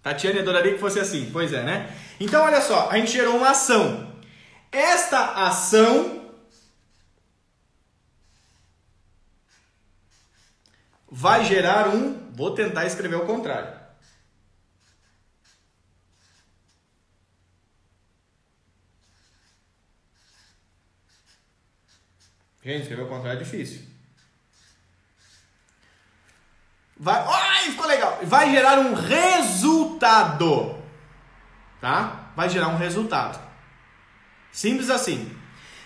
Tatiane 0.00 0.38
adoraria 0.38 0.74
que 0.74 0.78
fosse 0.78 1.00
assim. 1.00 1.28
Pois 1.32 1.52
é, 1.52 1.64
né? 1.64 1.88
Então 2.20 2.44
olha 2.44 2.60
só, 2.60 2.88
a 2.88 2.96
gente 2.98 3.10
gerou 3.10 3.36
uma 3.36 3.50
ação. 3.50 4.12
Esta 4.70 5.32
ação 5.44 6.15
vai 11.10 11.44
gerar 11.44 11.88
um. 11.88 12.30
Vou 12.32 12.54
tentar 12.54 12.84
escrever 12.84 13.16
o 13.16 13.26
contrário. 13.26 13.74
Gente, 22.62 22.82
escrever 22.82 23.02
o 23.02 23.08
contrário 23.08 23.40
é 23.40 23.44
difícil. 23.44 23.82
Vai, 26.98 27.22
ai, 27.26 27.70
ficou 27.70 27.86
legal. 27.86 28.18
Vai 28.24 28.50
gerar 28.50 28.78
um 28.80 28.94
resultado. 28.94 30.82
Tá? 31.80 32.32
Vai 32.34 32.48
gerar 32.48 32.68
um 32.68 32.76
resultado. 32.76 33.40
Simples 34.50 34.90
assim. 34.90 35.30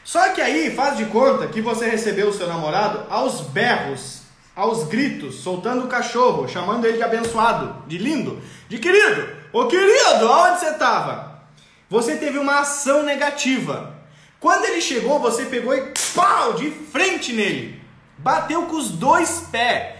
Só 0.02 0.32
que 0.32 0.40
aí 0.40 0.74
faz 0.74 0.96
de 0.96 1.04
conta 1.06 1.48
que 1.48 1.60
você 1.60 1.88
recebeu 1.90 2.28
o 2.28 2.32
seu 2.32 2.46
namorado 2.46 3.06
aos 3.12 3.42
berros 3.42 4.19
aos 4.60 4.84
gritos, 4.84 5.36
soltando 5.36 5.86
o 5.86 5.88
cachorro, 5.88 6.46
chamando 6.46 6.84
ele 6.84 6.98
de 6.98 7.02
abençoado, 7.02 7.82
de 7.86 7.96
lindo, 7.96 8.38
de 8.68 8.78
querido. 8.78 9.26
Ô 9.54 9.64
querido, 9.64 10.28
aonde 10.28 10.60
você 10.60 10.68
estava? 10.68 11.40
Você 11.88 12.16
teve 12.16 12.38
uma 12.38 12.60
ação 12.60 13.02
negativa. 13.02 13.94
Quando 14.38 14.66
ele 14.66 14.82
chegou, 14.82 15.18
você 15.18 15.46
pegou 15.46 15.74
e 15.74 15.94
pau, 16.14 16.52
de 16.52 16.70
frente 16.70 17.32
nele. 17.32 17.80
Bateu 18.18 18.66
com 18.66 18.76
os 18.76 18.90
dois 18.90 19.46
pés. 19.50 19.94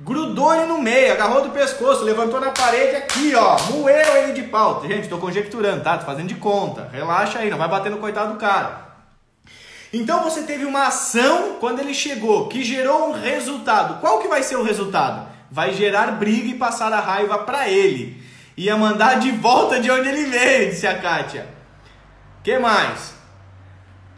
Grudou 0.00 0.54
ele 0.54 0.64
no 0.64 0.80
meio, 0.80 1.12
agarrou 1.12 1.42
do 1.42 1.50
pescoço, 1.50 2.02
levantou 2.02 2.40
na 2.40 2.50
parede 2.50 2.96
aqui, 2.96 3.34
ó. 3.34 3.58
Moeu 3.72 4.16
ele 4.16 4.32
de 4.32 4.44
pau. 4.44 4.82
Gente, 4.88 5.08
tô 5.08 5.18
conjecturando, 5.18 5.84
tá? 5.84 5.98
Tô 5.98 6.06
fazendo 6.06 6.28
de 6.28 6.36
conta. 6.36 6.88
Relaxa 6.90 7.40
aí, 7.40 7.50
não 7.50 7.58
vai 7.58 7.68
bater 7.68 7.90
no 7.90 7.98
coitado 7.98 8.32
do 8.32 8.38
cara. 8.38 8.87
Então 9.92 10.22
você 10.22 10.42
teve 10.42 10.64
uma 10.64 10.88
ação 10.88 11.56
quando 11.58 11.80
ele 11.80 11.94
chegou 11.94 12.48
que 12.48 12.62
gerou 12.62 13.08
um 13.08 13.12
resultado. 13.12 14.00
Qual 14.00 14.18
que 14.20 14.28
vai 14.28 14.42
ser 14.42 14.56
o 14.56 14.62
resultado? 14.62 15.28
Vai 15.50 15.72
gerar 15.72 16.12
briga 16.12 16.48
e 16.48 16.58
passar 16.58 16.92
a 16.92 17.00
raiva 17.00 17.38
para 17.38 17.68
ele. 17.68 18.22
Ia 18.56 18.76
mandar 18.76 19.20
de 19.20 19.30
volta 19.30 19.80
de 19.80 19.90
onde 19.90 20.08
ele 20.08 20.24
veio, 20.24 20.70
disse 20.70 20.86
a 20.86 20.98
Kátia. 20.98 21.48
que 22.42 22.58
mais? 22.58 23.14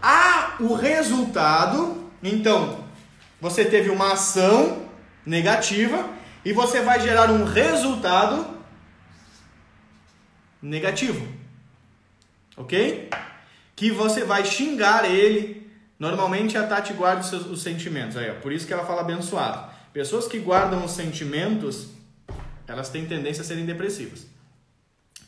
Ah, 0.03 0.55
o 0.61 0.75
resultado. 0.75 2.11
Então, 2.23 2.85
você 3.41 3.65
teve 3.65 3.91
uma 3.91 4.12
ação 4.12 4.87
negativa 5.25 6.09
e 6.45 6.53
você 6.53 6.81
vai 6.81 7.00
gerar 7.00 7.31
um 7.31 7.45
resultado 7.45 8.47
negativo. 10.62 11.27
Ok? 12.57 13.09
Que 13.77 13.91
você 13.91 14.25
vai 14.25 14.45
xingar 14.45 15.05
ele, 15.05 15.60
Normalmente 16.00 16.57
a 16.57 16.66
Tati 16.66 16.95
guarda 16.95 17.21
os, 17.21 17.28
seus, 17.28 17.45
os 17.45 17.62
sentimentos. 17.62 18.16
Aí, 18.16 18.30
ó, 18.30 18.35
por 18.37 18.50
isso 18.50 18.66
que 18.66 18.73
ela 18.73 18.87
fala 18.87 19.02
abençoado. 19.02 19.71
Pessoas 19.92 20.26
que 20.26 20.38
guardam 20.38 20.83
os 20.83 20.92
sentimentos, 20.92 21.88
elas 22.66 22.88
têm 22.88 23.04
tendência 23.04 23.42
a 23.42 23.45
serem 23.45 23.66
depressivas. 23.66 24.26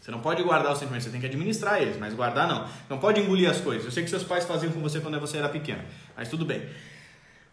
Você 0.00 0.11
não 0.11 0.21
pode 0.21 0.43
guardar 0.43 0.73
os 0.73 0.79
sentimentos, 0.79 1.05
você 1.05 1.11
tem 1.11 1.21
que 1.21 1.26
administrar 1.26 1.81
eles, 1.81 1.99
mas 1.99 2.14
guardar 2.14 2.49
não. 2.49 2.67
Não 2.88 2.99
pode 2.99 3.21
engolir 3.21 3.50
as 3.50 3.61
coisas. 3.61 3.85
Eu 3.85 3.93
sei 3.93 4.02
que 4.02 4.09
seus 4.09 4.25
pais 4.25 4.47
faziam 4.47 4.73
com 4.73 4.81
você 4.81 4.99
quando 4.99 5.21
você 5.21 5.37
era 5.37 5.49
pequeno, 5.49 5.83
mas 6.17 6.29
tudo 6.29 6.47
bem. 6.47 6.67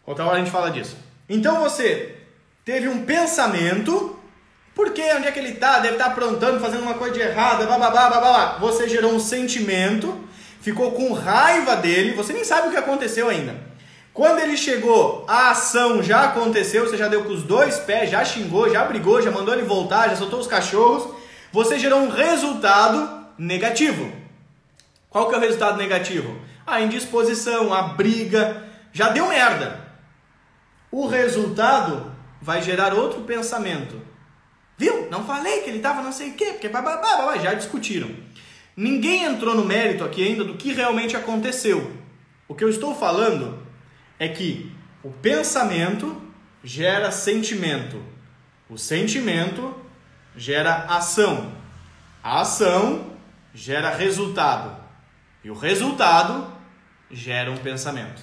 Outra 0.05 0.25
hora 0.25 0.37
a 0.37 0.39
gente 0.39 0.49
fala 0.49 0.71
disso. 0.71 0.95
Então 1.27 1.59
você 1.59 2.15
teve 2.63 2.87
um 2.87 3.05
pensamento, 3.05 4.17
porque 4.73 5.01
onde 5.13 5.27
é 5.27 5.31
que 5.31 5.39
ele 5.39 5.49
está? 5.49 5.79
Deve 5.79 5.95
estar 5.95 6.05
tá 6.05 6.11
aprontando, 6.11 6.59
fazendo 6.61 6.83
uma 6.83 6.93
coisa 6.93 7.13
de 7.13 7.19
errada, 7.19 7.67
bababá, 7.67 8.09
babá. 8.09 8.57
Você 8.59 8.87
gerou 8.87 9.13
um 9.13 9.19
sentimento 9.19 10.28
ficou 10.59 10.91
com 10.91 11.13
raiva 11.13 11.75
dele, 11.75 12.13
você 12.13 12.33
nem 12.33 12.43
sabe 12.43 12.67
o 12.67 12.71
que 12.71 12.77
aconteceu 12.77 13.29
ainda. 13.29 13.69
Quando 14.13 14.39
ele 14.39 14.57
chegou, 14.57 15.23
a 15.27 15.51
ação 15.51 16.03
já 16.03 16.25
aconteceu, 16.25 16.85
você 16.85 16.97
já 16.97 17.07
deu 17.07 17.23
com 17.23 17.31
os 17.31 17.43
dois 17.43 17.79
pés, 17.79 18.09
já 18.09 18.25
xingou, 18.25 18.69
já 18.69 18.83
brigou, 18.83 19.21
já 19.21 19.31
mandou 19.31 19.53
ele 19.53 19.63
voltar, 19.63 20.09
já 20.09 20.15
soltou 20.15 20.39
os 20.39 20.47
cachorros. 20.47 21.15
Você 21.51 21.79
gerou 21.79 22.01
um 22.01 22.09
resultado 22.09 23.27
negativo. 23.37 24.11
Qual 25.09 25.29
que 25.29 25.35
é 25.35 25.37
o 25.37 25.41
resultado 25.41 25.77
negativo? 25.77 26.37
A 26.67 26.81
indisposição, 26.81 27.73
a 27.73 27.81
briga, 27.81 28.63
já 28.91 29.09
deu 29.09 29.27
merda. 29.27 29.79
O 30.91 31.07
resultado 31.07 32.11
vai 32.41 32.61
gerar 32.61 32.93
outro 32.93 33.21
pensamento. 33.21 34.01
Viu? 34.77 35.09
Não 35.09 35.25
falei 35.25 35.61
que 35.61 35.69
ele 35.69 35.79
tava 35.79 36.01
não 36.01 36.11
sei 36.11 36.29
o 36.29 36.33
quê, 36.33 36.47
porque 36.47 36.69
babá, 36.69 37.37
já 37.37 37.53
discutiram. 37.53 38.09
Ninguém 38.79 39.25
entrou 39.25 39.55
no 39.55 39.65
mérito 39.65 40.05
aqui 40.05 40.25
ainda 40.25 40.45
do 40.45 40.53
que 40.53 40.71
realmente 40.71 41.17
aconteceu. 41.17 41.91
O 42.47 42.55
que 42.55 42.63
eu 42.63 42.69
estou 42.69 42.95
falando 42.95 43.61
é 44.17 44.29
que 44.29 44.71
o 45.03 45.11
pensamento 45.11 46.15
gera 46.63 47.11
sentimento, 47.11 48.01
o 48.69 48.77
sentimento 48.77 49.75
gera 50.33 50.85
ação, 50.85 51.51
a 52.23 52.39
ação 52.39 53.17
gera 53.53 53.89
resultado 53.89 54.81
e 55.43 55.51
o 55.51 55.53
resultado 55.53 56.47
gera 57.11 57.51
um 57.51 57.57
pensamento. 57.57 58.21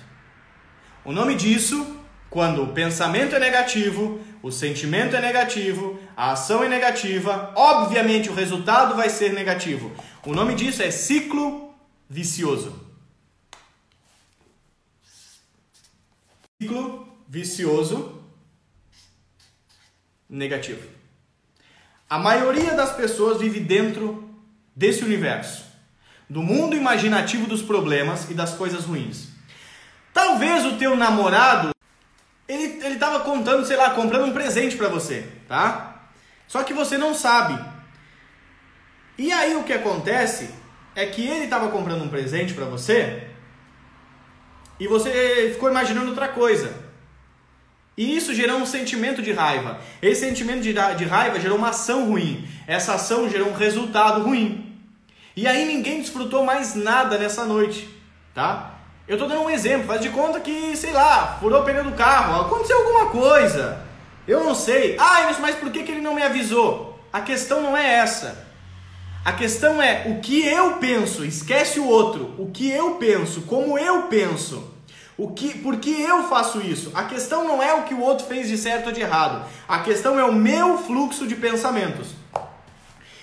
O 1.05 1.13
nome 1.13 1.35
disso, 1.35 2.01
quando 2.31 2.63
o 2.63 2.73
pensamento 2.73 3.37
é 3.37 3.39
negativo, 3.39 4.21
o 4.43 4.51
sentimento 4.51 5.15
é 5.17 5.21
negativo, 5.21 5.99
a 6.17 6.33
ação 6.33 6.65
é 6.65 6.69
negativa, 6.69 7.53
obviamente 7.55 8.31
o 8.31 8.35
resultado 8.35 8.95
vai 8.95 9.11
ser 9.11 9.35
negativo. 9.35 9.93
O 10.26 10.35
nome 10.35 10.56
disso 10.56 10.83
é 10.83 10.90
ciclo 10.90 11.73
vicioso. 12.11 12.85
Ciclo 16.61 17.06
vicioso 17.28 18.21
negativo. 20.28 20.85
A 22.11 22.18
maioria 22.18 22.75
das 22.75 22.92
pessoas 22.97 23.38
vive 23.38 23.61
dentro 23.61 24.28
desse 24.75 25.04
universo, 25.04 25.64
do 26.28 26.42
mundo 26.42 26.75
imaginativo 26.75 27.47
dos 27.47 27.62
problemas 27.62 28.28
e 28.28 28.35
das 28.35 28.52
coisas 28.52 28.85
ruins. 28.85 29.28
Talvez 30.12 30.66
o 30.66 30.76
teu 30.76 30.97
namorado 30.97 31.71
ele 32.49 32.85
ele 32.85 32.99
contando, 33.25 33.64
sei 33.64 33.76
lá, 33.76 33.90
comprando 33.90 34.25
um 34.25 34.33
presente 34.33 34.76
para 34.76 34.88
você, 34.88 35.30
tá? 35.47 36.09
Só 36.49 36.64
que 36.64 36.75
você 36.75 36.99
não 36.99 37.14
sabe 37.14 37.75
e 39.19 39.33
aí 39.33 39.57
o 39.57 39.65
que 39.65 39.73
acontece 39.73 40.51
é 40.95 41.07
que 41.07 41.27
ele 41.27 41.45
estava 41.45 41.69
comprando 41.69 42.03
um 42.03 42.09
presente 42.09 42.55
para 42.55 42.65
você 42.65 43.25
e 44.79 44.87
você 44.87 45.51
ficou 45.53 45.71
imaginando 45.71 46.09
outra 46.09 46.29
coisa. 46.29 46.85
E 47.97 48.15
isso 48.15 48.35
gerou 48.35 48.59
um 48.59 48.67
sentimento 48.67 49.23
de 49.23 49.33
raiva. 49.33 49.81
Esse 50.03 50.21
sentimento 50.21 50.61
de, 50.61 50.73
de 50.73 51.05
raiva 51.05 51.41
gerou 51.41 51.57
uma 51.57 51.71
ação 51.71 52.09
ruim. 52.09 52.47
Essa 52.67 52.95
ação 52.95 53.29
gerou 53.29 53.49
um 53.49 53.55
resultado 53.55 54.23
ruim. 54.23 54.77
E 55.35 55.47
aí 55.47 55.65
ninguém 55.65 56.01
desfrutou 56.01 56.45
mais 56.45 56.75
nada 56.75 57.19
nessa 57.19 57.45
noite, 57.45 57.89
tá? 58.35 58.75
Eu 59.09 59.15
estou 59.15 59.29
dando 59.29 59.43
um 59.43 59.51
exemplo, 59.51 59.87
faz 59.87 60.01
de 60.01 60.11
conta 60.11 60.41
que, 60.41 60.77
sei 60.77 60.93
lá, 60.93 61.39
furou 61.41 61.61
o 61.61 61.65
pneu 61.65 61.85
do 61.85 61.93
carro, 61.93 62.43
aconteceu 62.43 62.77
alguma 62.79 63.07
coisa. 63.11 63.83
Eu 64.27 64.45
não 64.45 64.55
sei. 64.55 64.97
Ah, 64.99 65.31
mas 65.41 65.57
por 65.57 65.71
que, 65.71 65.83
que 65.83 65.93
ele 65.93 66.01
não 66.01 66.15
me 66.15 66.23
avisou? 66.23 67.01
A 67.13 67.21
questão 67.21 67.63
não 67.63 67.77
é 67.77 67.95
essa. 67.95 68.46
A 69.26 69.33
questão 69.33 69.83
é 69.83 70.04
o 70.06 70.21
que 70.21 70.47
eu 70.47 70.75
penso, 70.75 71.25
esquece 71.25 71.80
o 71.80 71.88
outro. 71.88 72.33
O 72.38 72.49
que 72.52 72.71
eu 72.71 72.95
penso, 72.95 73.40
como 73.40 73.76
eu 73.76 74.02
penso. 74.02 74.73
O 75.18 75.33
que, 75.33 75.59
por 75.59 75.78
que 75.78 76.00
eu 76.00 76.28
faço 76.28 76.61
isso? 76.61 76.92
A 76.95 77.02
questão 77.02 77.42
não 77.42 77.61
é 77.61 77.75
o 77.75 77.83
que 77.83 77.92
o 77.92 78.00
outro 78.00 78.25
fez 78.25 78.47
de 78.47 78.56
certo 78.56 78.87
ou 78.87 78.92
de 78.92 79.00
errado. 79.00 79.45
A 79.66 79.80
questão 79.80 80.16
é 80.16 80.25
o 80.25 80.33
meu 80.33 80.78
fluxo 80.78 81.26
de 81.26 81.35
pensamentos. 81.35 82.11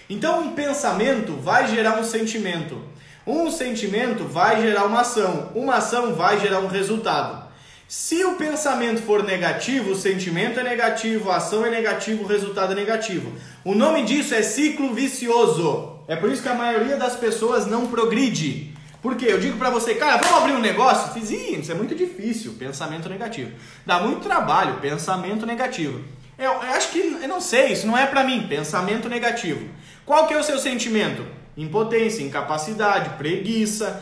Então, 0.09 0.41
um 0.41 0.51
pensamento 0.51 1.37
vai 1.37 1.69
gerar 1.69 1.97
um 1.97 2.03
sentimento. 2.03 2.81
Um 3.25 3.49
sentimento 3.49 4.25
vai 4.25 4.61
gerar 4.61 4.83
uma 4.83 4.99
ação. 4.99 5.53
Uma 5.55 5.75
ação 5.75 6.15
vai 6.15 6.37
gerar 6.37 6.59
um 6.59 6.67
resultado. 6.67 7.47
Se 7.87 8.25
o 8.25 8.35
pensamento 8.35 9.01
for 9.03 9.23
negativo, 9.23 9.91
o 9.91 9.95
sentimento 9.95 10.59
é 10.59 10.63
negativo, 10.63 11.31
a 11.31 11.37
ação 11.37 11.65
é 11.65 11.69
negativa, 11.69 12.21
o 12.21 12.27
resultado 12.27 12.73
é 12.73 12.75
negativo. 12.75 13.31
O 13.63 13.73
nome 13.73 14.03
disso 14.03 14.35
é 14.35 14.41
ciclo 14.41 14.93
vicioso. 14.93 15.92
É 16.13 16.15
por 16.15 16.29
isso 16.29 16.43
que 16.43 16.49
a 16.49 16.53
maioria 16.53 16.95
das 16.95 17.15
pessoas 17.15 17.65
não 17.65 17.87
progride. 17.87 18.71
Por 19.01 19.15
quê? 19.15 19.25
Eu 19.29 19.39
digo 19.39 19.57
para 19.57 19.71
você, 19.71 19.95
cara, 19.95 20.17
vamos 20.17 20.37
abrir 20.37 20.53
um 20.53 20.59
negócio? 20.59 21.11
Fiz, 21.11 21.31
isso 21.31 21.71
é 21.71 21.75
muito 21.75 21.95
difícil, 21.95 22.53
pensamento 22.53 23.09
negativo. 23.09 23.51
Dá 23.83 23.99
muito 23.99 24.21
trabalho, 24.21 24.79
pensamento 24.79 25.45
negativo. 25.45 25.99
Eu, 26.37 26.51
eu 26.51 26.73
acho 26.73 26.89
que, 26.91 26.99
eu 26.99 27.27
não 27.27 27.41
sei, 27.41 27.73
isso 27.73 27.87
não 27.87 27.97
é 27.97 28.05
para 28.05 28.23
mim. 28.23 28.45
Pensamento 28.47 29.09
negativo. 29.09 29.67
Qual 30.05 30.27
que 30.27 30.35
é 30.35 30.37
o 30.37 30.43
seu 30.43 30.59
sentimento? 30.59 31.25
Impotência, 31.57 32.23
incapacidade, 32.23 33.17
preguiça, 33.17 34.01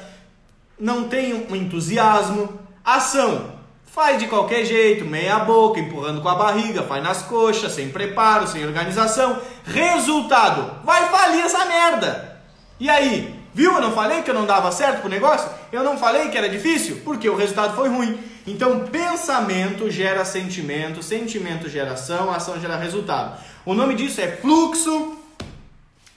não 0.77 1.07
tem 1.07 1.33
um 1.33 1.55
entusiasmo. 1.55 2.59
Ação, 2.83 3.60
faz 3.93 4.17
de 4.17 4.27
qualquer 4.27 4.63
jeito, 4.65 5.03
meia 5.03 5.39
boca, 5.39 5.79
empurrando 5.79 6.21
com 6.21 6.29
a 6.29 6.35
barriga, 6.35 6.83
faz 6.83 7.03
nas 7.03 7.21
coxas, 7.23 7.73
sem 7.73 7.89
preparo, 7.89 8.47
sem 8.47 8.65
organização. 8.65 9.37
Resultado, 9.65 10.79
vai 10.85 11.09
falir 11.09 11.41
essa 11.41 11.65
merda. 11.65 12.41
E 12.79 12.89
aí, 12.89 13.35
viu? 13.53 13.73
Eu 13.73 13.81
não 13.81 13.91
falei 13.91 14.21
que 14.21 14.29
eu 14.29 14.33
não 14.33 14.45
dava 14.45 14.71
certo 14.71 15.01
pro 15.01 15.09
negócio? 15.09 15.49
Eu 15.73 15.83
não 15.83 15.97
falei 15.97 16.29
que 16.29 16.37
era 16.37 16.47
difícil? 16.47 17.01
Porque 17.03 17.29
o 17.29 17.35
resultado 17.35 17.75
foi 17.75 17.89
ruim. 17.89 18.17
Então, 18.47 18.87
pensamento 18.87 19.91
gera 19.91 20.23
sentimento, 20.23 21.03
sentimento 21.03 21.67
gera 21.67 21.91
ação, 21.91 22.31
ação 22.31 22.59
gera 22.61 22.77
resultado. 22.77 23.37
O 23.65 23.73
nome 23.73 23.93
disso 23.95 24.21
é 24.21 24.27
fluxo 24.27 25.17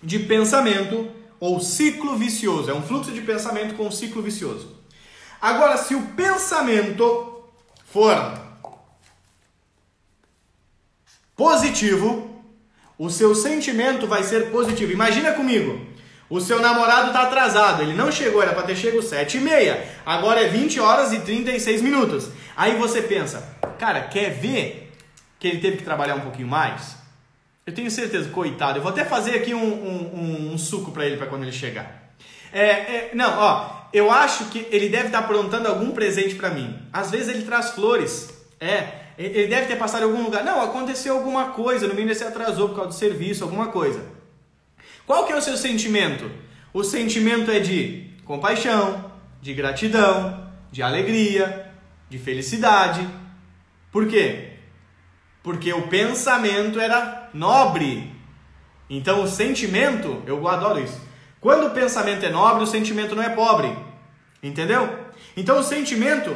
de 0.00 0.20
pensamento 0.20 1.08
ou 1.40 1.58
ciclo 1.60 2.16
vicioso. 2.16 2.70
É 2.70 2.74
um 2.74 2.82
fluxo 2.82 3.10
de 3.10 3.20
pensamento 3.20 3.74
com 3.74 3.88
um 3.88 3.90
ciclo 3.90 4.22
vicioso. 4.22 4.76
Agora, 5.42 5.76
se 5.76 5.94
o 5.94 6.02
pensamento 6.16 7.33
for 7.94 8.42
positivo, 11.36 12.42
o 12.98 13.08
seu 13.08 13.36
sentimento 13.36 14.04
vai 14.08 14.24
ser 14.24 14.50
positivo. 14.50 14.90
Imagina 14.90 15.32
comigo. 15.34 15.80
O 16.28 16.40
seu 16.40 16.60
namorado 16.60 17.08
está 17.08 17.22
atrasado, 17.22 17.82
ele 17.82 17.92
não 17.92 18.10
chegou, 18.10 18.42
era 18.42 18.52
para 18.52 18.64
ter 18.64 18.74
chegado 18.74 19.00
7 19.00 19.36
e 19.36 19.40
meia. 19.40 19.88
Agora 20.04 20.40
é 20.40 20.48
20 20.48 20.80
horas 20.80 21.12
e 21.12 21.20
36 21.20 21.82
minutos. 21.82 22.30
Aí 22.56 22.76
você 22.76 23.00
pensa, 23.00 23.56
cara, 23.78 24.00
quer 24.00 24.30
ver 24.30 24.92
que 25.38 25.46
ele 25.46 25.60
teve 25.60 25.76
que 25.76 25.84
trabalhar 25.84 26.16
um 26.16 26.22
pouquinho 26.22 26.48
mais? 26.48 26.96
Eu 27.64 27.72
tenho 27.72 27.90
certeza, 27.92 28.28
coitado. 28.28 28.78
Eu 28.78 28.82
vou 28.82 28.90
até 28.90 29.04
fazer 29.04 29.36
aqui 29.36 29.54
um, 29.54 29.62
um, 29.62 30.18
um, 30.18 30.52
um 30.54 30.58
suco 30.58 30.90
para 30.90 31.06
ele 31.06 31.16
para 31.16 31.28
quando 31.28 31.42
ele 31.44 31.52
chegar. 31.52 32.03
É, 32.54 32.68
é, 32.68 33.10
não, 33.14 33.36
ó, 33.36 33.70
eu 33.92 34.12
acho 34.12 34.44
que 34.44 34.68
ele 34.70 34.88
deve 34.88 35.06
estar 35.06 35.18
aprontando 35.18 35.66
algum 35.66 35.90
presente 35.90 36.36
para 36.36 36.50
mim. 36.50 36.78
Às 36.92 37.10
vezes 37.10 37.28
ele 37.28 37.44
traz 37.44 37.70
flores. 37.70 38.32
É, 38.60 39.00
ele 39.18 39.48
deve 39.48 39.66
ter 39.66 39.76
passado 39.76 40.02
em 40.02 40.04
algum 40.04 40.22
lugar. 40.22 40.44
Não, 40.44 40.62
aconteceu 40.62 41.16
alguma 41.16 41.46
coisa, 41.46 41.88
no 41.88 41.94
mínimo 41.94 42.14
se 42.14 42.22
atrasou 42.22 42.68
por 42.68 42.76
causa 42.76 42.90
do 42.90 42.94
serviço, 42.94 43.42
alguma 43.42 43.66
coisa. 43.72 44.06
Qual 45.04 45.26
que 45.26 45.32
é 45.32 45.36
o 45.36 45.42
seu 45.42 45.56
sentimento? 45.56 46.30
O 46.72 46.84
sentimento 46.84 47.50
é 47.50 47.58
de 47.58 48.08
compaixão, 48.24 49.10
de 49.42 49.52
gratidão, 49.52 50.48
de 50.70 50.80
alegria, 50.80 51.72
de 52.08 52.18
felicidade. 52.18 53.04
Por 53.90 54.06
quê? 54.06 54.52
Porque 55.42 55.72
o 55.72 55.88
pensamento 55.88 56.78
era 56.78 57.30
nobre. 57.34 58.12
Então 58.88 59.24
o 59.24 59.28
sentimento, 59.28 60.22
eu 60.24 60.46
adoro 60.46 60.78
isso. 60.80 61.00
Quando 61.44 61.66
o 61.66 61.70
pensamento 61.72 62.24
é 62.24 62.30
nobre, 62.30 62.64
o 62.64 62.66
sentimento 62.66 63.14
não 63.14 63.22
é 63.22 63.28
pobre. 63.28 63.76
Entendeu? 64.42 64.98
Então 65.36 65.58
o 65.58 65.62
sentimento 65.62 66.34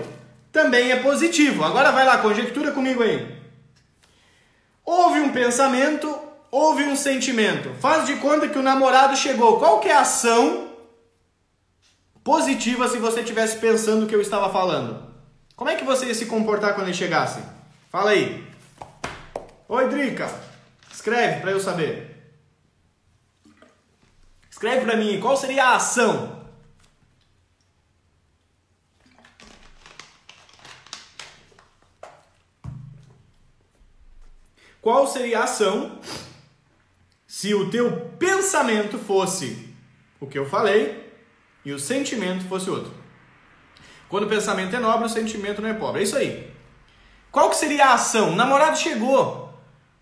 também 0.53 0.91
é 0.91 0.97
positivo. 0.97 1.65
Agora 1.65 1.91
vai 1.91 2.05
lá, 2.05 2.19
conjectura 2.19 2.73
comigo 2.73 3.03
aí. 3.03 3.41
Houve 4.85 5.21
um 5.21 5.33
pensamento, 5.33 6.15
houve 6.51 6.85
um 6.85 6.95
sentimento. 6.95 7.71
Faz 7.81 8.05
de 8.05 8.17
conta 8.17 8.49
que 8.49 8.59
o 8.59 8.63
namorado 8.63 9.17
chegou. 9.17 9.59
Qual 9.59 9.81
que 9.81 9.89
é 9.89 9.95
a 9.95 10.01
ação 10.01 10.75
positiva 12.23 12.87
se 12.87 12.99
você 12.99 13.21
estivesse 13.21 13.57
pensando 13.57 14.05
o 14.05 14.07
que 14.07 14.15
eu 14.15 14.21
estava 14.21 14.53
falando? 14.53 15.03
Como 15.57 15.71
é 15.71 15.75
que 15.75 15.87
você 15.87 16.05
ia 16.05 16.15
se 16.15 16.27
comportar 16.27 16.75
quando 16.75 16.89
ele 16.89 16.95
chegasse? 16.95 17.41
Fala 17.91 18.11
aí. 18.11 18.47
Oi, 19.71 19.89
Drica. 19.89 20.31
Escreve 20.93 21.41
para 21.41 21.53
eu 21.53 21.61
saber. 21.61 22.18
Escreve 24.59 24.85
para 24.85 24.97
mim, 24.97 25.21
qual 25.21 25.37
seria 25.37 25.67
a 25.67 25.77
ação? 25.77 26.45
Qual 34.83 35.07
seria 35.07 35.39
a 35.39 35.45
ação 35.45 36.01
se 37.25 37.55
o 37.55 37.71
teu 37.71 38.11
pensamento 38.19 38.99
fosse 38.99 39.73
o 40.19 40.27
que 40.27 40.37
eu 40.37 40.45
falei 40.45 41.09
e 41.65 41.71
o 41.71 41.79
sentimento 41.79 42.45
fosse 42.49 42.69
outro? 42.69 42.93
Quando 44.09 44.25
o 44.25 44.29
pensamento 44.29 44.75
é 44.75 44.81
nobre, 44.81 45.07
o 45.07 45.09
sentimento 45.09 45.63
não 45.63 45.69
é 45.69 45.75
pobre. 45.75 46.01
É 46.01 46.03
isso 46.03 46.17
aí. 46.17 46.53
Qual 47.31 47.49
que 47.49 47.55
seria 47.55 47.87
a 47.87 47.95
ação? 47.95 48.33
O 48.33 48.35
namorado 48.35 48.77
chegou 48.77 49.49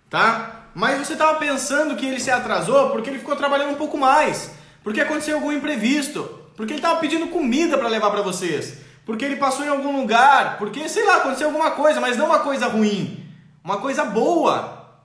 tá? 0.09 0.56
Mas 0.76 0.98
você 0.98 1.14
estava 1.14 1.38
pensando 1.38 1.96
que 1.96 2.04
ele 2.04 2.20
se 2.20 2.30
atrasou 2.30 2.90
porque 2.90 3.08
ele 3.08 3.18
ficou 3.18 3.34
trabalhando 3.34 3.70
um 3.70 3.76
pouco 3.76 3.96
mais, 3.96 4.50
porque 4.84 5.00
aconteceu 5.00 5.36
algum 5.36 5.50
imprevisto, 5.50 6.22
porque 6.54 6.74
ele 6.74 6.80
estava 6.80 7.00
pedindo 7.00 7.28
comida 7.28 7.78
para 7.78 7.88
levar 7.88 8.10
para 8.10 8.20
vocês, 8.20 8.76
porque 9.06 9.24
ele 9.24 9.36
passou 9.36 9.64
em 9.64 9.70
algum 9.70 9.96
lugar, 9.96 10.58
porque 10.58 10.86
sei 10.86 11.02
lá, 11.06 11.16
aconteceu 11.16 11.46
alguma 11.46 11.70
coisa, 11.70 11.98
mas 11.98 12.18
não 12.18 12.26
uma 12.26 12.40
coisa 12.40 12.66
ruim, 12.66 13.26
uma 13.64 13.78
coisa 13.78 14.04
boa. 14.04 15.00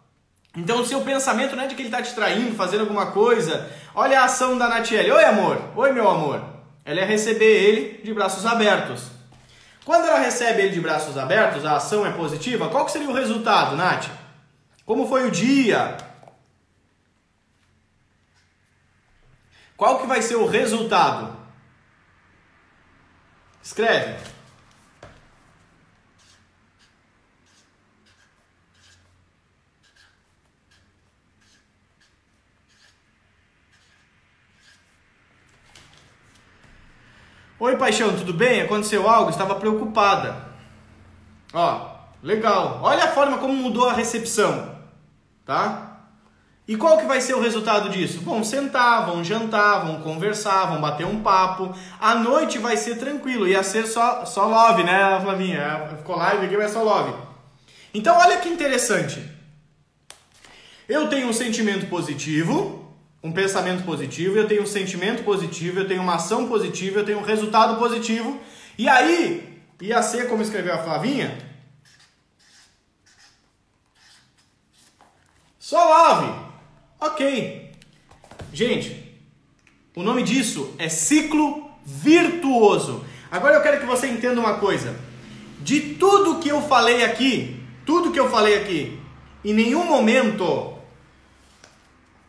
Então 0.58 0.82
o 0.82 0.86
seu 0.86 1.00
pensamento 1.04 1.56
não 1.56 1.64
é 1.64 1.68
de 1.68 1.76
que 1.76 1.84
ele 1.84 1.88
está 1.88 2.02
te 2.02 2.14
traindo, 2.14 2.54
fazendo 2.54 2.82
alguma 2.82 3.06
coisa. 3.06 3.72
Olha 3.96 4.20
a 4.20 4.26
ação 4.26 4.58
da 4.58 4.68
Natiele. 4.68 5.10
Oi, 5.10 5.24
amor. 5.24 5.58
Oi, 5.78 5.94
meu 5.94 6.10
amor. 6.10 6.44
Ela 6.84 7.00
ia 7.00 7.06
receber 7.06 7.46
ele 7.46 8.02
de 8.04 8.14
braços 8.14 8.46
abertos. 8.46 9.04
Quando 9.86 10.06
ela 10.06 10.20
recebe 10.20 10.64
ele 10.64 10.74
de 10.74 10.82
braços 10.82 11.18
abertos, 11.18 11.66
a 11.66 11.78
ação 11.78 12.06
é 12.06 12.12
positiva. 12.12 12.68
Qual 12.68 12.84
que 12.84 12.92
seria 12.92 13.10
o 13.10 13.14
resultado, 13.14 13.78
Nath? 13.78 14.20
Como 14.86 15.08
foi 15.08 15.28
o 15.28 15.32
dia? 15.32 15.98
Qual 19.78 20.00
que 20.00 20.08
vai 20.08 20.22
ser 20.22 20.36
o 20.36 20.46
resultado? 20.46 21.36
Escreve. 23.64 24.18
Oi, 37.60 37.78
paixão, 37.78 38.18
tudo 38.18 38.34
bem? 38.34 38.62
Aconteceu 38.62 39.08
algo? 39.08 39.30
Estava 39.30 39.54
preocupada. 39.56 40.48
Ó, 41.54 41.96
legal. 42.24 42.80
Olha 42.82 43.04
a 43.04 43.12
forma 43.12 43.38
como 43.38 43.54
mudou 43.54 43.88
a 43.88 43.94
recepção 43.94 44.71
tá? 45.46 45.92
E 46.68 46.78
qual 46.78 46.98
que 46.98 47.06
vai 47.06 47.20
ser 47.20 47.34
o 47.34 47.42
resultado 47.42 47.90
disso? 47.90 48.22
Vão 48.22 48.44
sentar, 48.44 49.06
vão 49.06 49.24
jantar, 49.24 49.86
vão 49.86 50.02
conversar, 50.02 50.68
vão 50.68 50.80
bater 50.80 51.06
um 51.06 51.22
papo. 51.22 51.76
A 52.00 52.16
noite 52.16 52.60
vai 52.60 52.78
ser 52.78 52.98
tranquilo, 52.98 53.48
ia 53.48 53.62
ser 53.64 53.86
só, 53.86 54.26
só 54.26 54.46
love, 54.46 54.84
né, 54.84 55.20
Flavinha? 55.22 55.90
Ficou 55.98 56.16
live 56.16 56.46
aqui, 56.46 56.56
mas 56.56 56.72
só 56.72 56.82
love. 56.84 57.14
Então, 57.94 58.18
olha 58.18 58.38
que 58.38 58.48
interessante. 58.48 59.22
Eu 60.88 61.10
tenho 61.10 61.28
um 61.28 61.34
sentimento 61.34 61.88
positivo, 61.88 62.96
um 63.24 63.32
pensamento 63.32 63.84
positivo, 63.84 64.38
eu 64.38 64.48
tenho 64.48 64.64
um 64.64 64.68
sentimento 64.68 65.24
positivo, 65.24 65.80
eu 65.80 65.88
tenho 65.88 66.02
uma 66.02 66.16
ação 66.16 66.48
positiva, 66.48 67.00
eu 67.00 67.06
tenho 67.06 67.20
um 67.20 67.24
resultado 67.24 67.78
positivo. 67.80 68.40
E 68.78 68.88
aí, 68.88 69.62
ia 69.82 70.02
ser 70.02 70.30
como 70.30 70.42
escreveu 70.42 70.74
a 70.74 70.78
Flavinha, 70.78 71.38
Só 75.72 75.88
lave. 75.88 76.34
Ok. 77.00 77.72
Gente, 78.52 79.18
o 79.96 80.04
nome 80.04 80.22
disso 80.22 80.76
é 80.78 80.90
ciclo 80.90 81.72
virtuoso. 81.86 83.06
Agora 83.32 83.56
eu 83.56 83.62
quero 83.62 83.80
que 83.80 83.86
você 83.86 84.08
entenda 84.08 84.42
uma 84.42 84.56
coisa. 84.56 84.94
De 85.62 85.96
tudo 85.96 86.42
que 86.42 86.50
eu 86.50 86.62
falei 86.62 87.06
aqui, 87.06 87.64
tudo 87.86 88.12
que 88.12 88.20
eu 88.20 88.30
falei 88.30 88.58
aqui, 88.58 89.00
em 89.46 89.54
nenhum 89.54 89.86
momento 89.86 90.74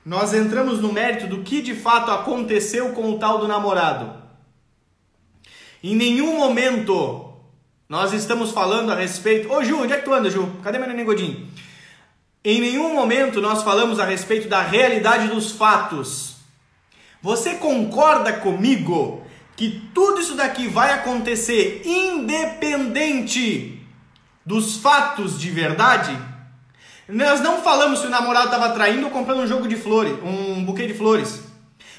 nós 0.06 0.32
entramos 0.32 0.80
no 0.80 0.92
mérito 0.92 1.26
do 1.26 1.42
que 1.42 1.60
de 1.60 1.74
fato 1.74 2.12
aconteceu 2.12 2.90
com 2.90 3.10
o 3.10 3.18
tal 3.18 3.38
do 3.38 3.48
namorado. 3.48 4.22
Em 5.82 5.96
nenhum 5.96 6.36
momento 6.36 7.34
nós 7.88 8.12
estamos 8.12 8.52
falando 8.52 8.92
a 8.92 8.94
respeito. 8.94 9.52
Ô 9.52 9.64
Ju, 9.64 9.82
onde 9.82 9.94
é 9.94 9.96
que 9.96 10.04
tu 10.04 10.14
anda, 10.14 10.30
Ju? 10.30 10.48
Cadê 10.62 10.78
meu 10.78 10.86
neném 10.86 11.04
Godinho? 11.04 11.50
Em 12.44 12.60
nenhum 12.60 12.92
momento 12.94 13.40
nós 13.40 13.62
falamos 13.62 14.00
a 14.00 14.04
respeito 14.04 14.48
da 14.48 14.62
realidade 14.62 15.28
dos 15.28 15.52
fatos. 15.52 16.34
Você 17.22 17.54
concorda 17.54 18.32
comigo 18.32 19.24
que 19.56 19.88
tudo 19.94 20.20
isso 20.20 20.34
daqui 20.34 20.66
vai 20.66 20.92
acontecer 20.92 21.82
independente 21.84 23.80
dos 24.44 24.76
fatos 24.76 25.38
de 25.38 25.50
verdade? 25.50 26.18
Nós 27.08 27.40
não 27.40 27.62
falamos 27.62 28.00
se 28.00 28.06
o 28.06 28.10
namorado 28.10 28.46
estava 28.46 28.70
traindo 28.70 29.04
ou 29.04 29.10
comprando 29.12 29.40
um 29.40 29.46
jogo 29.46 29.68
de 29.68 29.76
flores, 29.76 30.14
um 30.24 30.64
buquê 30.64 30.86
de 30.88 30.94
flores. 30.94 31.42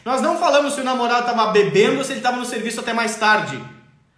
Nós 0.04 0.22
não 0.22 0.38
falamos 0.38 0.74
se 0.74 0.82
o 0.82 0.84
namorado 0.84 1.22
estava 1.22 1.52
bebendo 1.52 2.00
ou 2.00 2.04
se 2.04 2.12
ele 2.12 2.20
estava 2.20 2.36
no 2.36 2.46
serviço 2.46 2.82
até 2.82 2.92
mais 2.92 3.16
tarde. 3.16 3.58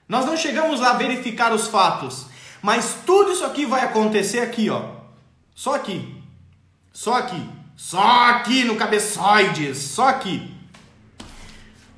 Nós 0.09 0.25
não 0.25 0.35
chegamos 0.35 0.79
lá 0.79 0.91
a 0.91 0.95
verificar 0.95 1.53
os 1.53 1.67
fatos. 1.67 2.25
Mas 2.63 2.97
tudo 3.05 3.31
isso 3.31 3.45
aqui 3.45 3.65
vai 3.65 3.81
acontecer 3.81 4.39
aqui, 4.39 4.71
ó. 4.71 4.81
Só 5.53 5.75
aqui. 5.75 6.14
Só 6.95 7.15
aqui. 7.15 7.49
Só 7.75 8.29
aqui 8.29 8.63
no 8.63 8.77
cabeçoides. 8.77 9.79
Só 9.79 10.07
aqui. 10.07 10.49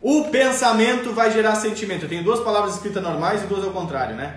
O 0.01 0.23
pensamento 0.31 1.13
vai 1.13 1.31
gerar 1.31 1.53
sentimento. 1.53 2.05
Eu 2.05 2.09
tenho 2.09 2.23
duas 2.23 2.39
palavras 2.39 2.73
escritas 2.73 3.03
normais 3.03 3.43
e 3.43 3.45
duas 3.45 3.63
ao 3.63 3.69
contrário, 3.69 4.15
né? 4.15 4.35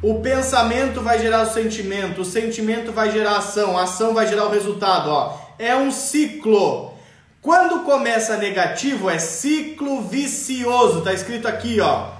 O 0.00 0.20
pensamento 0.20 1.00
vai 1.00 1.18
gerar 1.18 1.42
o 1.42 1.52
sentimento, 1.52 2.20
o 2.20 2.24
sentimento 2.24 2.92
vai 2.92 3.10
gerar 3.10 3.38
ação, 3.38 3.76
a 3.76 3.82
ação 3.82 4.14
vai 4.14 4.28
gerar 4.28 4.44
o 4.44 4.50
resultado, 4.50 5.10
ó. 5.10 5.36
É 5.58 5.74
um 5.74 5.90
ciclo. 5.90 6.94
Quando 7.42 7.80
começa 7.80 8.36
negativo 8.36 9.10
é 9.10 9.18
ciclo 9.18 10.02
vicioso, 10.02 11.00
tá 11.00 11.12
escrito 11.12 11.48
aqui, 11.48 11.80
ó. 11.80 12.10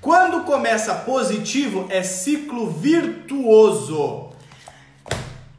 Quando 0.00 0.44
começa 0.44 0.94
positivo 0.94 1.86
é 1.88 2.04
ciclo 2.04 2.70
virtuoso. 2.70 4.33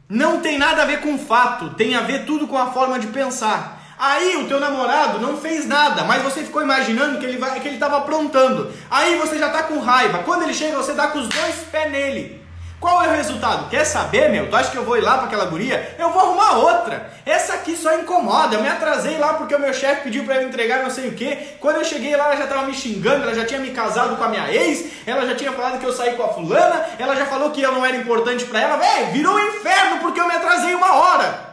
Não 0.08 0.40
tem 0.40 0.56
nada 0.56 0.82
a 0.82 0.86
ver 0.86 1.00
com 1.00 1.18
fato, 1.18 1.70
tem 1.70 1.96
a 1.96 2.00
ver 2.00 2.24
tudo 2.24 2.46
com 2.46 2.56
a 2.56 2.70
forma 2.70 2.98
de 2.98 3.08
pensar. 3.08 3.82
Aí 3.98 4.36
o 4.36 4.46
teu 4.46 4.60
namorado 4.60 5.18
não 5.18 5.36
fez 5.38 5.66
nada, 5.66 6.04
mas 6.04 6.22
você 6.22 6.42
ficou 6.42 6.62
imaginando 6.62 7.18
que 7.18 7.24
ele 7.24 7.38
que 7.60 7.66
ele 7.66 7.76
estava 7.76 7.96
aprontando. 7.96 8.70
Aí 8.90 9.16
você 9.16 9.38
já 9.38 9.46
está 9.46 9.64
com 9.64 9.80
raiva. 9.80 10.18
Quando 10.18 10.42
ele 10.42 10.54
chega, 10.54 10.76
você 10.76 10.92
dá 10.92 11.08
com 11.08 11.18
os 11.18 11.28
dois 11.28 11.56
pés 11.72 11.90
nele. 11.90 12.35
Qual 12.78 13.02
é 13.02 13.08
o 13.08 13.12
resultado? 13.12 13.70
Quer 13.70 13.84
saber, 13.84 14.30
meu? 14.30 14.50
Tu 14.50 14.56
acha 14.56 14.70
que 14.70 14.76
eu 14.76 14.84
vou 14.84 14.98
ir 14.98 15.00
lá 15.00 15.16
para 15.16 15.26
aquela 15.26 15.46
guria? 15.46 15.96
Eu 15.98 16.10
vou 16.10 16.20
arrumar 16.20 16.58
outra. 16.58 17.10
Essa 17.24 17.54
aqui 17.54 17.74
só 17.74 17.98
incomoda. 17.98 18.54
Eu 18.54 18.62
me 18.62 18.68
atrasei 18.68 19.16
lá 19.16 19.34
porque 19.34 19.54
o 19.54 19.58
meu 19.58 19.72
chefe 19.72 20.02
pediu 20.02 20.24
para 20.24 20.36
eu 20.36 20.48
entregar 20.48 20.82
não 20.82 20.90
sei 20.90 21.08
o 21.08 21.12
que. 21.12 21.34
Quando 21.58 21.76
eu 21.76 21.84
cheguei 21.84 22.14
lá, 22.14 22.26
ela 22.26 22.36
já 22.36 22.44
estava 22.44 22.66
me 22.66 22.74
xingando, 22.74 23.22
ela 23.22 23.34
já 23.34 23.46
tinha 23.46 23.60
me 23.60 23.70
casado 23.70 24.16
com 24.16 24.24
a 24.24 24.28
minha 24.28 24.52
ex, 24.52 24.90
ela 25.06 25.26
já 25.26 25.34
tinha 25.34 25.52
falado 25.52 25.80
que 25.80 25.86
eu 25.86 25.92
saí 25.92 26.16
com 26.16 26.22
a 26.22 26.28
fulana, 26.28 26.84
ela 26.98 27.16
já 27.16 27.24
falou 27.24 27.50
que 27.50 27.62
eu 27.62 27.72
não 27.72 27.84
era 27.84 27.96
importante 27.96 28.44
para 28.44 28.60
ela. 28.60 28.76
Véi, 28.76 29.06
virou 29.06 29.34
um 29.34 29.48
inferno 29.48 30.00
porque 30.00 30.20
eu 30.20 30.28
me 30.28 30.34
atrasei 30.34 30.74
uma 30.74 30.94
hora. 30.94 31.46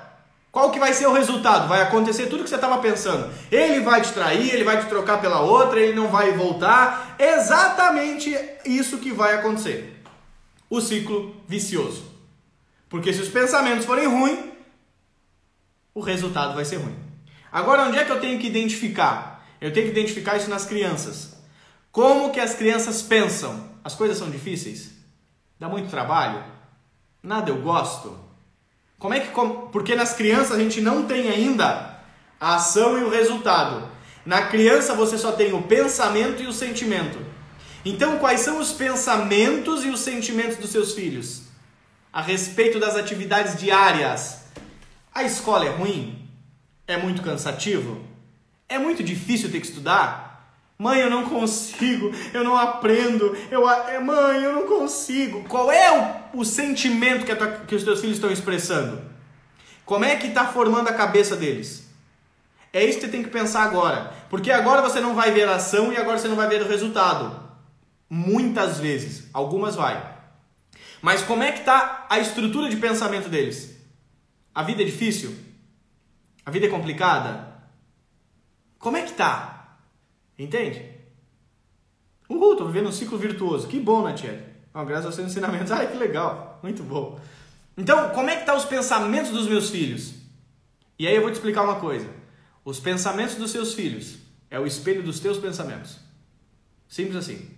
Qual 0.52 0.70
que 0.70 0.80
vai 0.80 0.94
ser 0.94 1.08
o 1.08 1.14
resultado? 1.14 1.68
Vai 1.68 1.82
acontecer 1.82 2.28
tudo 2.28 2.44
que 2.44 2.50
você 2.50 2.56
estava 2.56 2.78
pensando. 2.78 3.28
Ele 3.52 3.80
vai 3.80 4.02
te 4.02 4.12
trair, 4.12 4.54
ele 4.54 4.64
vai 4.64 4.78
te 4.78 4.86
trocar 4.86 5.20
pela 5.20 5.40
outra, 5.40 5.80
ele 5.80 5.96
não 5.96 6.10
vai 6.10 6.32
voltar. 6.34 7.16
Exatamente 7.18 8.38
isso 8.64 8.98
que 8.98 9.12
vai 9.12 9.34
acontecer. 9.34 9.93
O 10.74 10.82
ciclo 10.82 11.36
vicioso. 11.48 12.04
Porque 12.90 13.14
se 13.14 13.22
os 13.22 13.30
pensamentos 13.30 13.86
forem 13.86 14.08
ruins, 14.08 14.40
o 15.94 16.02
resultado 16.02 16.56
vai 16.56 16.66
ser 16.66 16.78
ruim. 16.78 16.98
Agora, 17.52 17.84
onde 17.84 18.00
é 18.00 18.04
que 18.04 18.12
eu 18.12 18.20
tenho 18.20 18.40
que 18.40 18.48
identificar? 18.48 19.46
Eu 19.62 19.72
tenho 19.72 19.86
que 19.86 19.92
identificar 19.92 20.36
isso 20.36 20.50
nas 20.50 20.66
crianças. 20.66 21.38
Como 21.92 22.32
que 22.32 22.40
as 22.40 22.56
crianças 22.56 23.04
pensam? 23.04 23.70
As 23.84 23.94
coisas 23.94 24.18
são 24.18 24.32
difíceis? 24.32 24.94
Dá 25.60 25.70
muito 25.70 25.92
trabalho? 25.92 26.44
Nada 27.22 27.52
eu 27.52 27.62
gosto? 27.62 28.18
Como 28.98 29.14
é 29.14 29.20
que. 29.20 29.30
Porque 29.72 29.94
nas 29.94 30.16
crianças 30.16 30.54
a 30.54 30.60
gente 30.60 30.82
não 30.82 31.06
tem 31.06 31.30
ainda 31.30 32.00
a 32.40 32.56
ação 32.56 32.98
e 32.98 33.04
o 33.04 33.12
resultado. 33.12 33.88
Na 34.26 34.48
criança 34.48 34.96
você 34.96 35.20
só 35.20 35.34
tem 35.34 35.54
o 35.54 35.62
pensamento 35.62 36.42
e 36.42 36.48
o 36.48 36.52
sentimento. 36.52 37.33
Então, 37.86 38.18
quais 38.20 38.42
são 38.42 38.60
os 38.60 38.72
pensamentos 38.72 39.84
e 39.84 39.90
os 39.90 40.00
sentimentos 40.00 40.58
dos 40.58 40.70
seus 40.70 40.94
filhos 40.94 41.44
a 42.12 42.22
respeito 42.22 42.80
das 42.80 42.96
atividades 42.96 43.60
diárias? 43.60 44.44
A 45.14 45.24
escola 45.24 45.66
é 45.66 45.70
ruim? 45.70 46.28
É 46.88 46.98
muito 46.98 47.22
cansativo? 47.22 48.02
É 48.70 48.80
muito 48.80 49.04
difícil 49.04 49.52
ter 49.52 49.60
que 49.60 49.68
estudar? 49.68 50.32
Mãe, 50.78 51.00
eu 51.00 51.10
não 51.10 51.30
consigo, 51.30 52.12
eu 52.34 52.44
não 52.44 52.58
aprendo, 52.58 53.38
eu, 53.52 53.70
é, 53.70 54.00
mãe, 54.00 54.44
eu 54.44 54.54
não 54.54 54.68
consigo. 54.68 55.44
Qual 55.44 55.72
é 55.72 55.92
o 55.92 56.24
o 56.34 56.44
sentimento 56.44 57.26
que, 57.26 57.36
tua, 57.36 57.48
que 57.48 57.76
os 57.76 57.84
teus 57.84 58.02
filhos 58.02 58.18
estão 58.18 58.32
expressando? 58.32 59.02
Como 59.86 60.04
é 60.04 60.16
que 60.16 60.28
está 60.28 60.48
formando 60.48 60.88
a 60.88 60.94
cabeça 60.94 61.36
deles? 61.36 61.88
É 62.72 62.84
isso 62.84 62.98
que 62.98 63.06
você 63.06 63.12
tem 63.12 63.24
que 63.24 63.30
pensar 63.30 63.64
agora. 63.64 64.12
Porque 64.30 64.52
agora 64.52 64.82
você 64.82 65.00
não 65.00 65.14
vai 65.14 65.32
ver 65.32 65.48
a 65.48 65.56
ação 65.56 65.94
e 65.94 65.98
agora 65.98 66.18
você 66.18 66.28
não 66.28 66.36
vai 66.36 66.48
ver 66.48 66.62
o 66.64 66.68
resultado. 66.68 67.43
Muitas 68.10 68.80
vezes. 68.80 69.30
Algumas 69.34 69.76
vai. 69.76 70.14
Mas 71.02 71.22
como 71.22 71.44
é 71.44 71.52
que 71.52 71.60
está 71.60 72.06
a 72.10 72.20
estrutura 72.20 72.70
de 72.70 72.78
pensamento 72.78 73.30
deles? 73.30 73.76
A 74.54 74.64
vida 74.64 74.82
é 74.82 74.86
difícil? 74.86 75.36
A 76.46 76.52
vida 76.52 76.68
é 76.68 76.70
complicada? 76.70 77.54
Como 78.78 78.98
é 78.98 79.02
que 79.02 79.14
tá? 79.14 79.78
Entende? 80.38 80.94
Uhul, 82.30 82.56
tô 82.56 82.66
vivendo 82.66 82.90
um 82.90 82.92
ciclo 82.92 83.18
virtuoso. 83.18 83.68
Que 83.68 83.80
bom, 83.80 84.02
Natiele. 84.04 84.44
Oh, 84.74 84.84
graças 84.86 85.06
aos 85.06 85.16
seus 85.16 85.28
ensinamentos. 85.28 85.72
Ai, 85.74 85.92
que 85.92 85.98
legal. 85.98 86.60
Muito 86.64 86.84
bom. 86.84 87.20
Então, 87.78 88.10
como 88.10 88.30
é 88.30 88.38
que 88.38 88.46
tá 88.46 88.56
os 88.56 88.66
pensamentos 88.66 89.32
dos 89.32 89.48
meus 89.48 89.70
filhos? 89.70 90.14
E 90.98 91.08
aí 91.08 91.16
eu 91.16 91.22
vou 91.22 91.32
te 91.32 91.36
explicar 91.36 91.64
uma 91.64 91.80
coisa. 91.80 92.10
Os 92.64 92.80
pensamentos 92.80 93.36
dos 93.36 93.52
seus 93.52 93.74
filhos 93.74 94.18
é 94.50 94.60
o 94.60 94.66
espelho 94.66 95.04
dos 95.04 95.20
teus 95.20 95.38
pensamentos. 95.38 95.98
Simples 96.88 97.18
assim. 97.18 97.50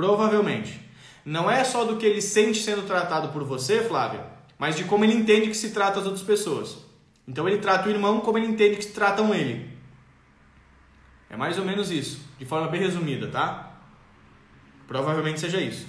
Provavelmente. 0.00 0.80
Não 1.26 1.50
é 1.50 1.62
só 1.62 1.84
do 1.84 1.98
que 1.98 2.06
ele 2.06 2.22
sente 2.22 2.62
sendo 2.62 2.86
tratado 2.86 3.28
por 3.28 3.44
você, 3.44 3.82
Flávio, 3.82 4.22
mas 4.58 4.74
de 4.74 4.84
como 4.84 5.04
ele 5.04 5.12
entende 5.12 5.48
que 5.48 5.54
se 5.54 5.72
trata 5.72 6.00
as 6.00 6.06
outras 6.06 6.24
pessoas. 6.24 6.78
Então 7.28 7.46
ele 7.46 7.58
trata 7.58 7.86
o 7.86 7.90
irmão 7.90 8.20
como 8.20 8.38
ele 8.38 8.46
entende 8.46 8.76
que 8.76 8.84
se 8.84 8.92
tratam 8.92 9.34
ele. 9.34 9.68
É 11.28 11.36
mais 11.36 11.58
ou 11.58 11.66
menos 11.66 11.90
isso, 11.90 12.18
de 12.38 12.46
forma 12.46 12.68
bem 12.68 12.80
resumida, 12.80 13.28
tá? 13.28 13.74
Provavelmente 14.88 15.38
seja 15.38 15.60
isso. 15.60 15.86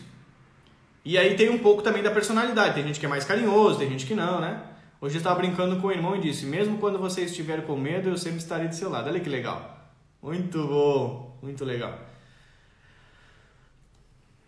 E 1.06 1.18
aí 1.18 1.36
tem 1.36 1.50
um 1.50 1.60
pouco 1.60 1.82
também 1.82 2.04
da 2.04 2.12
personalidade. 2.12 2.76
Tem 2.76 2.84
gente 2.84 3.00
que 3.00 3.06
é 3.06 3.10
mais 3.10 3.24
carinhoso, 3.24 3.80
tem 3.80 3.90
gente 3.90 4.06
que 4.06 4.14
não, 4.14 4.42
né? 4.42 4.62
Hoje 5.00 5.16
eu 5.16 5.20
estava 5.20 5.40
brincando 5.40 5.78
com 5.78 5.88
o 5.88 5.92
irmão 5.92 6.18
e 6.18 6.20
disse: 6.20 6.46
Mesmo 6.46 6.80
quando 6.80 7.00
você 7.00 7.22
estiver 7.22 7.66
com 7.66 7.78
medo, 7.78 8.10
eu 8.10 8.18
sempre 8.18 8.40
estarei 8.40 8.68
do 8.68 8.76
seu 8.76 8.90
lado. 8.90 9.08
Olha 9.08 9.22
que 9.22 9.30
legal. 9.30 9.90
Muito 10.22 10.68
bom, 10.68 11.40
muito 11.42 11.64
legal. 11.64 12.11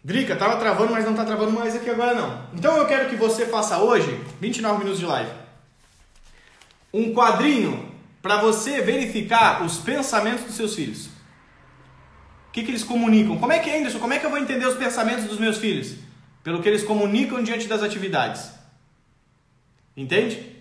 Drica, 0.04 0.36
tava 0.36 0.58
travando, 0.58 0.92
mas 0.92 1.06
não 1.06 1.16
tá 1.16 1.24
travando 1.24 1.52
mais 1.52 1.76
aqui 1.76 1.90
agora 1.90 2.14
não. 2.14 2.46
Então 2.54 2.76
eu 2.76 2.86
quero 2.86 3.10
que 3.10 3.16
você 3.16 3.46
faça 3.46 3.78
hoje, 3.78 4.20
29 4.42 4.80
minutos 4.80 5.00
de 5.00 5.06
live, 5.06 5.32
um 6.94 7.14
quadrinho 7.14 7.90
para 8.22 8.42
você 8.42 8.82
verificar 8.82 9.64
os 9.64 9.78
pensamentos 9.78 10.44
dos 10.44 10.56
seus 10.56 10.76
filhos. 10.76 11.06
O 11.06 12.52
que, 12.52 12.64
que 12.64 12.72
eles 12.72 12.84
comunicam? 12.84 13.38
Como 13.38 13.52
é 13.52 13.60
que, 13.60 13.70
Anderson, 13.70 14.00
como 14.00 14.14
é 14.14 14.20
que 14.20 14.26
eu 14.26 14.30
vou 14.30 14.40
entender 14.40 14.66
os 14.66 14.76
pensamentos 14.76 15.26
dos 15.26 15.40
meus 15.40 15.58
filhos? 15.58 15.96
Pelo 16.44 16.62
que 16.62 16.68
eles 16.68 16.84
comunicam 16.84 17.42
diante 17.42 17.68
das 17.68 17.82
atividades. 17.82 18.52
Entende? 19.96 20.60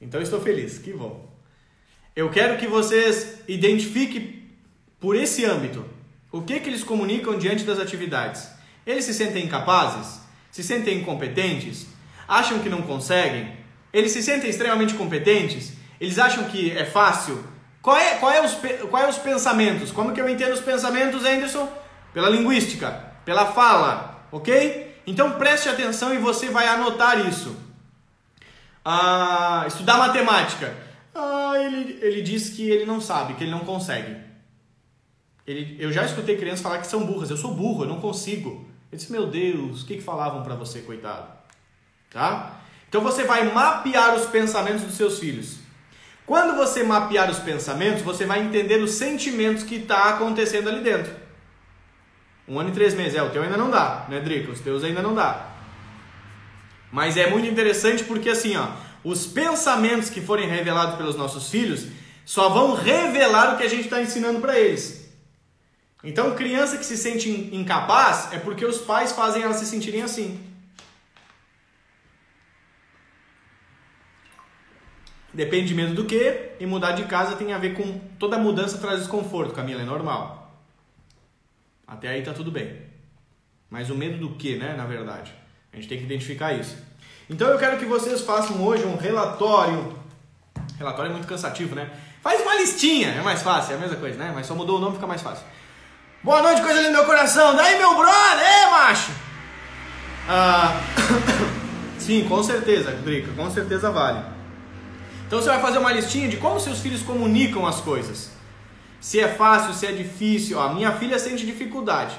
Então 0.00 0.20
estou 0.20 0.40
feliz, 0.40 0.78
que 0.78 0.92
bom. 0.92 1.28
Eu 2.14 2.28
quero 2.28 2.58
que 2.58 2.66
vocês 2.66 3.40
identifiquem 3.46 4.42
por 4.98 5.14
esse 5.14 5.44
âmbito 5.44 5.84
o 6.30 6.42
que, 6.42 6.60
que 6.60 6.68
eles 6.68 6.84
comunicam 6.84 7.38
diante 7.38 7.64
das 7.64 7.78
atividades. 7.78 8.48
Eles 8.86 9.04
se 9.04 9.14
sentem 9.14 9.44
incapazes? 9.44 10.20
Se 10.50 10.62
sentem 10.62 10.98
incompetentes? 10.98 11.86
Acham 12.26 12.58
que 12.58 12.68
não 12.68 12.82
conseguem? 12.82 13.56
Eles 13.92 14.12
se 14.12 14.22
sentem 14.22 14.50
extremamente 14.50 14.94
competentes? 14.94 15.72
Eles 16.00 16.18
acham 16.18 16.44
que 16.44 16.70
é 16.70 16.84
fácil? 16.84 17.42
Qual 17.80 17.96
é, 17.96 18.16
qual 18.16 18.30
é, 18.32 18.44
os, 18.44 18.56
qual 18.90 19.02
é 19.02 19.08
os 19.08 19.18
pensamentos? 19.18 19.90
Como 19.90 20.12
que 20.12 20.20
eu 20.20 20.28
entendo 20.28 20.52
os 20.52 20.60
pensamentos, 20.60 21.24
Anderson? 21.24 21.68
Pela 22.12 22.28
linguística, 22.28 22.90
pela 23.24 23.52
fala, 23.52 24.26
ok? 24.30 25.00
Então 25.06 25.38
preste 25.38 25.68
atenção 25.68 26.12
e 26.12 26.18
você 26.18 26.50
vai 26.50 26.66
anotar 26.66 27.26
isso. 27.26 27.56
Ah, 28.84 29.64
estudar 29.66 29.96
matemática. 29.96 30.74
Ah, 31.14 31.54
ele, 31.56 31.98
ele 32.02 32.20
diz 32.20 32.50
que 32.50 32.70
ele 32.70 32.84
não 32.84 33.00
sabe, 33.00 33.34
que 33.34 33.44
ele 33.44 33.50
não 33.50 33.60
consegue. 33.60 34.27
Ele, 35.48 35.76
eu 35.80 35.90
já 35.90 36.04
escutei 36.04 36.36
crianças 36.36 36.60
falar 36.60 36.76
que 36.76 36.86
são 36.86 37.06
burras. 37.06 37.30
Eu 37.30 37.36
sou 37.38 37.54
burro, 37.54 37.84
eu 37.84 37.88
não 37.88 38.02
consigo. 38.02 38.68
Eu 38.92 38.98
disse, 38.98 39.10
meu 39.10 39.26
Deus, 39.26 39.82
o 39.82 39.86
que, 39.86 39.96
que 39.96 40.02
falavam 40.02 40.42
para 40.42 40.54
você, 40.54 40.80
coitado? 40.80 41.26
Tá? 42.10 42.60
Então 42.86 43.00
você 43.00 43.24
vai 43.24 43.50
mapear 43.50 44.14
os 44.14 44.26
pensamentos 44.26 44.82
dos 44.82 44.94
seus 44.94 45.18
filhos. 45.18 45.56
Quando 46.26 46.54
você 46.54 46.82
mapear 46.82 47.30
os 47.30 47.38
pensamentos, 47.38 48.02
você 48.02 48.26
vai 48.26 48.42
entender 48.42 48.82
os 48.82 48.90
sentimentos 48.92 49.62
que 49.62 49.76
está 49.76 50.10
acontecendo 50.10 50.68
ali 50.68 50.82
dentro. 50.82 51.10
Um 52.46 52.60
ano 52.60 52.68
e 52.68 52.72
três 52.72 52.92
meses. 52.92 53.14
É, 53.14 53.22
o 53.22 53.30
teu 53.30 53.42
ainda 53.42 53.56
não 53.56 53.70
dá, 53.70 54.04
né, 54.06 54.20
Drico? 54.20 54.52
Os 54.52 54.60
teus 54.60 54.84
ainda 54.84 55.00
não 55.00 55.14
dá. 55.14 55.48
Mas 56.92 57.16
é 57.16 57.30
muito 57.30 57.48
interessante 57.48 58.04
porque 58.04 58.28
assim, 58.28 58.54
ó, 58.54 58.68
os 59.02 59.26
pensamentos 59.26 60.10
que 60.10 60.20
forem 60.20 60.46
revelados 60.46 60.96
pelos 60.96 61.16
nossos 61.16 61.48
filhos 61.48 61.86
só 62.26 62.50
vão 62.50 62.74
revelar 62.74 63.54
o 63.54 63.56
que 63.56 63.64
a 63.64 63.68
gente 63.68 63.84
está 63.84 64.02
ensinando 64.02 64.40
para 64.40 64.58
eles. 64.58 64.97
Então, 66.02 66.34
criança 66.34 66.78
que 66.78 66.86
se 66.86 66.96
sente 66.96 67.30
incapaz 67.52 68.32
é 68.32 68.38
porque 68.38 68.64
os 68.64 68.78
pais 68.78 69.12
fazem 69.12 69.42
ela 69.42 69.54
se 69.54 69.66
sentirem 69.66 70.02
assim. 70.02 70.44
Depende 75.34 75.74
medo 75.74 75.94
do 75.94 76.04
que, 76.04 76.52
e 76.58 76.66
mudar 76.66 76.92
de 76.92 77.04
casa 77.04 77.36
tem 77.36 77.52
a 77.52 77.58
ver 77.58 77.74
com 77.74 77.98
toda 78.18 78.38
mudança 78.38 78.78
traz 78.78 79.00
desconforto, 79.00 79.54
Camila, 79.54 79.82
é 79.82 79.84
normal. 79.84 80.58
Até 81.86 82.08
aí 82.08 82.22
tá 82.22 82.32
tudo 82.32 82.50
bem. 82.50 82.82
Mas 83.68 83.90
o 83.90 83.94
medo 83.94 84.18
do 84.18 84.34
que, 84.36 84.56
né, 84.56 84.74
na 84.74 84.86
verdade? 84.86 85.32
gente 85.78 85.88
tem 85.88 85.98
que 85.98 86.04
identificar 86.04 86.52
isso. 86.52 86.76
Então 87.30 87.48
eu 87.48 87.58
quero 87.58 87.78
que 87.78 87.84
vocês 87.84 88.20
façam 88.20 88.62
hoje 88.62 88.84
um 88.84 88.96
relatório. 88.96 89.96
Relatório 90.78 91.10
é 91.10 91.12
muito 91.12 91.26
cansativo, 91.26 91.74
né? 91.74 91.90
Faz 92.22 92.40
uma 92.40 92.54
listinha, 92.56 93.08
é 93.08 93.22
mais 93.22 93.42
fácil, 93.42 93.72
é 93.72 93.76
a 93.76 93.80
mesma 93.80 93.96
coisa, 93.96 94.18
né? 94.18 94.32
Mas 94.34 94.46
só 94.46 94.54
mudou 94.54 94.78
o 94.78 94.80
nome, 94.80 94.94
fica 94.94 95.06
mais 95.06 95.22
fácil. 95.22 95.44
Boa 96.28 96.42
noite, 96.42 96.60
coisa 96.60 96.82
linda 96.82 96.90
do 96.90 96.96
meu 96.98 97.06
coração. 97.06 97.56
Daí, 97.56 97.78
meu 97.78 97.96
brother, 97.96 98.44
é, 98.44 98.70
macho? 98.70 99.12
Ah, 100.28 100.78
sim, 101.98 102.28
com 102.28 102.42
certeza, 102.42 102.90
Drica, 102.90 103.32
com 103.32 103.50
certeza 103.50 103.90
vale. 103.90 104.22
Então 105.26 105.40
você 105.40 105.48
vai 105.48 105.58
fazer 105.62 105.78
uma 105.78 105.90
listinha 105.90 106.28
de 106.28 106.36
como 106.36 106.60
seus 106.60 106.80
filhos 106.80 107.02
comunicam 107.02 107.66
as 107.66 107.80
coisas. 107.80 108.30
Se 109.00 109.18
é 109.18 109.26
fácil, 109.26 109.72
se 109.72 109.86
é 109.86 109.92
difícil. 109.92 110.58
Ó, 110.58 110.68
minha 110.74 110.92
filha 110.92 111.18
sente 111.18 111.46
dificuldade, 111.46 112.14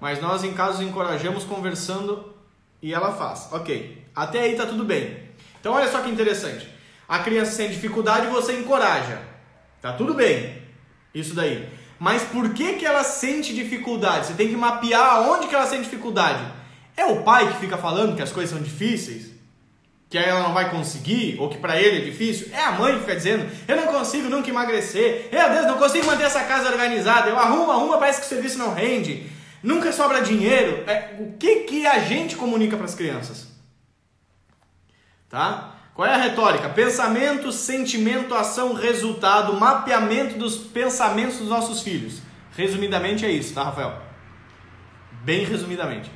mas 0.00 0.22
nós 0.22 0.42
em 0.42 0.54
casa 0.54 0.82
encorajamos 0.82 1.44
conversando 1.44 2.32
e 2.80 2.94
ela 2.94 3.12
faz. 3.12 3.50
Ok, 3.52 4.06
até 4.16 4.40
aí 4.40 4.56
tá 4.56 4.64
tudo 4.64 4.86
bem. 4.86 5.28
Então 5.60 5.74
olha 5.74 5.92
só 5.92 6.00
que 6.00 6.08
interessante. 6.08 6.66
A 7.06 7.18
criança 7.18 7.52
sente 7.52 7.74
dificuldade 7.74 8.26
você 8.28 8.58
encoraja. 8.58 9.20
Tá 9.82 9.92
tudo 9.92 10.14
bem. 10.14 10.62
Isso 11.14 11.34
daí. 11.34 11.68
Mas 11.98 12.22
por 12.22 12.50
que, 12.54 12.74
que 12.74 12.86
ela 12.86 13.02
sente 13.02 13.54
dificuldade? 13.54 14.26
Você 14.26 14.34
tem 14.34 14.48
que 14.48 14.56
mapear 14.56 15.28
onde 15.28 15.48
que 15.48 15.54
ela 15.54 15.66
sente 15.66 15.84
dificuldade. 15.84 16.44
É 16.96 17.06
o 17.06 17.22
pai 17.22 17.52
que 17.52 17.58
fica 17.58 17.76
falando 17.76 18.16
que 18.16 18.22
as 18.22 18.32
coisas 18.32 18.50
são 18.50 18.62
difíceis? 18.62 19.30
Que 20.08 20.16
ela 20.16 20.42
não 20.42 20.54
vai 20.54 20.70
conseguir? 20.70 21.36
Ou 21.38 21.48
que 21.48 21.58
para 21.58 21.80
ele 21.80 21.98
é 21.98 22.04
difícil? 22.04 22.48
É 22.52 22.64
a 22.64 22.72
mãe 22.72 22.94
que 22.94 23.00
fica 23.00 23.16
dizendo, 23.16 23.50
eu 23.66 23.76
não 23.76 23.88
consigo 23.88 24.28
nunca 24.28 24.48
emagrecer. 24.48 25.28
Meu 25.32 25.50
Deus, 25.50 25.66
não 25.66 25.78
consigo 25.78 26.06
manter 26.06 26.24
essa 26.24 26.44
casa 26.44 26.70
organizada. 26.70 27.28
Eu 27.28 27.38
arrumo, 27.38 27.70
arrumo, 27.70 27.98
parece 27.98 28.20
que 28.20 28.26
o 28.26 28.28
serviço 28.28 28.58
não 28.58 28.72
rende. 28.72 29.30
Nunca 29.62 29.92
sobra 29.92 30.22
dinheiro. 30.22 30.84
É, 30.88 31.16
o 31.18 31.32
que, 31.32 31.60
que 31.60 31.86
a 31.86 31.98
gente 31.98 32.36
comunica 32.36 32.76
para 32.76 32.86
as 32.86 32.94
crianças? 32.94 33.48
Tá? 35.28 35.77
Qual 35.98 36.06
é 36.06 36.14
a 36.14 36.16
retórica? 36.16 36.68
Pensamento, 36.68 37.50
sentimento, 37.50 38.32
ação, 38.32 38.72
resultado, 38.72 39.54
mapeamento 39.54 40.38
dos 40.38 40.56
pensamentos 40.56 41.38
dos 41.38 41.48
nossos 41.48 41.80
filhos. 41.80 42.20
Resumidamente 42.56 43.26
é 43.26 43.30
isso, 43.32 43.52
tá, 43.52 43.64
Rafael? 43.64 44.00
Bem 45.24 45.44
resumidamente. 45.44 46.08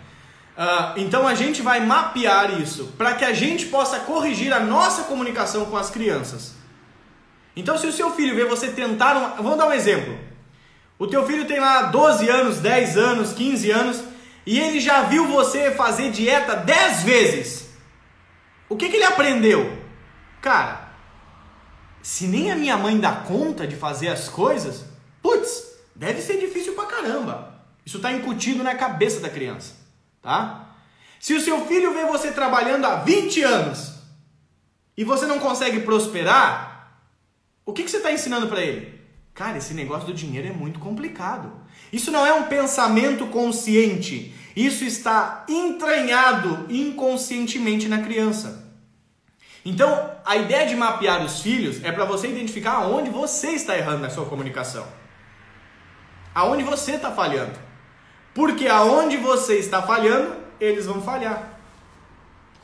Uh, 0.57 0.99
então 0.99 1.27
a 1.27 1.35
gente 1.35 1.63
vai 1.63 1.85
mapear 1.85 2.61
isso 2.61 2.95
para 2.97 3.15
que 3.15 3.25
a 3.25 3.33
gente 3.33 3.67
possa 3.67 3.99
corrigir 3.99 4.53
a 4.53 4.61
nossa 4.61 5.03
comunicação 5.03 5.65
com 5.65 5.77
as 5.77 5.91
crianças. 5.91 6.55
Então, 7.57 7.77
se 7.77 7.89
o 7.89 7.93
seu 7.93 8.13
filho 8.13 8.37
vê 8.37 8.45
você 8.45 8.69
tentar. 8.69 9.17
Uma... 9.17 9.29
Vamos 9.43 9.59
dar 9.59 9.67
um 9.67 9.73
exemplo. 9.73 10.17
O 10.97 11.09
teu 11.09 11.27
filho 11.27 11.45
tem 11.45 11.59
lá 11.59 11.83
12 11.83 12.29
anos, 12.29 12.61
10 12.61 12.97
anos, 12.97 13.33
15 13.33 13.71
anos 13.73 14.05
e 14.47 14.61
ele 14.61 14.79
já 14.79 15.03
viu 15.03 15.27
você 15.27 15.73
fazer 15.73 16.13
dieta 16.13 16.55
10 16.55 17.03
vezes. 17.03 17.62
O 18.69 18.77
que, 18.77 18.89
que 18.89 18.97
ele 18.97 19.05
aprendeu? 19.05 19.79
Cara, 20.41 20.93
se 22.03 22.27
nem 22.27 22.51
a 22.51 22.57
minha 22.57 22.77
mãe 22.77 22.99
dá 22.99 23.13
conta 23.13 23.67
de 23.67 23.77
fazer 23.77 24.09
as 24.09 24.29
coisas, 24.29 24.85
putz, 25.23 25.77
deve 25.95 26.21
ser 26.21 26.39
difícil 26.39 26.75
pra 26.75 26.87
caramba. 26.87 27.55
Isso 27.85 27.99
está 27.99 28.13
incutido 28.13 28.63
na 28.63 28.75
cabeça 28.75 29.21
da 29.21 29.29
criança, 29.29 29.75
tá? 30.21 30.77
Se 31.21 31.35
o 31.35 31.41
seu 31.41 31.67
filho 31.67 31.95
vê 31.95 32.05
você 32.05 32.33
trabalhando 32.33 32.85
há 32.85 32.97
20 32.97 33.43
anos 33.43 33.93
e 34.97 35.05
você 35.05 35.27
não 35.27 35.39
consegue 35.39 35.81
prosperar, 35.81 36.99
o 37.65 37.73
que, 37.73 37.85
que 37.85 37.91
você 37.91 37.99
está 37.99 38.11
ensinando 38.11 38.49
para 38.49 38.61
ele? 38.61 39.02
Cara, 39.35 39.59
esse 39.59 39.73
negócio 39.73 40.07
do 40.07 40.15
dinheiro 40.15 40.49
é 40.49 40.53
muito 40.53 40.79
complicado. 40.79 41.51
Isso 41.93 42.11
não 42.11 42.27
é 42.27 42.33
um 42.35 42.45
pensamento 42.45 43.27
consciente. 43.27 44.35
Isso 44.55 44.85
está 44.85 45.45
entranhado 45.49 46.67
inconscientemente 46.69 47.89
na 47.89 48.03
criança. 48.03 48.71
Então, 49.65 50.11
a 50.25 50.37
ideia 50.37 50.67
de 50.67 50.75
mapear 50.75 51.25
os 51.25 51.41
filhos 51.41 51.83
é 51.83 51.91
para 51.91 52.05
você 52.05 52.29
identificar 52.29 52.73
aonde 52.73 53.11
você 53.11 53.51
está 53.53 53.77
errando 53.77 54.03
na 54.03 54.11
sua 54.11 54.27
comunicação. 54.27 54.87
Aonde 56.35 56.63
você 56.63 56.93
está 56.93 57.11
falhando. 57.11 57.59
Porque 58.35 58.67
aonde 58.67 59.17
você 59.17 59.59
está 59.59 59.81
falhando, 59.83 60.37
eles 60.61 60.87
vão 60.87 61.01
falhar. 61.01 61.59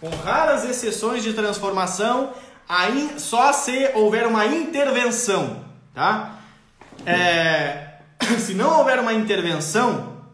Com 0.00 0.11
raras 0.11 0.64
exceções 0.64 1.22
de 1.22 1.33
transformação, 1.33 2.35
só 3.16 3.52
se 3.52 3.90
houver 3.94 4.26
uma 4.26 4.46
intervenção, 4.46 5.64
tá? 5.94 6.38
É, 7.08 8.00
se 8.38 8.54
não 8.54 8.78
houver 8.78 8.98
uma 8.98 9.14
intervenção, 9.14 10.24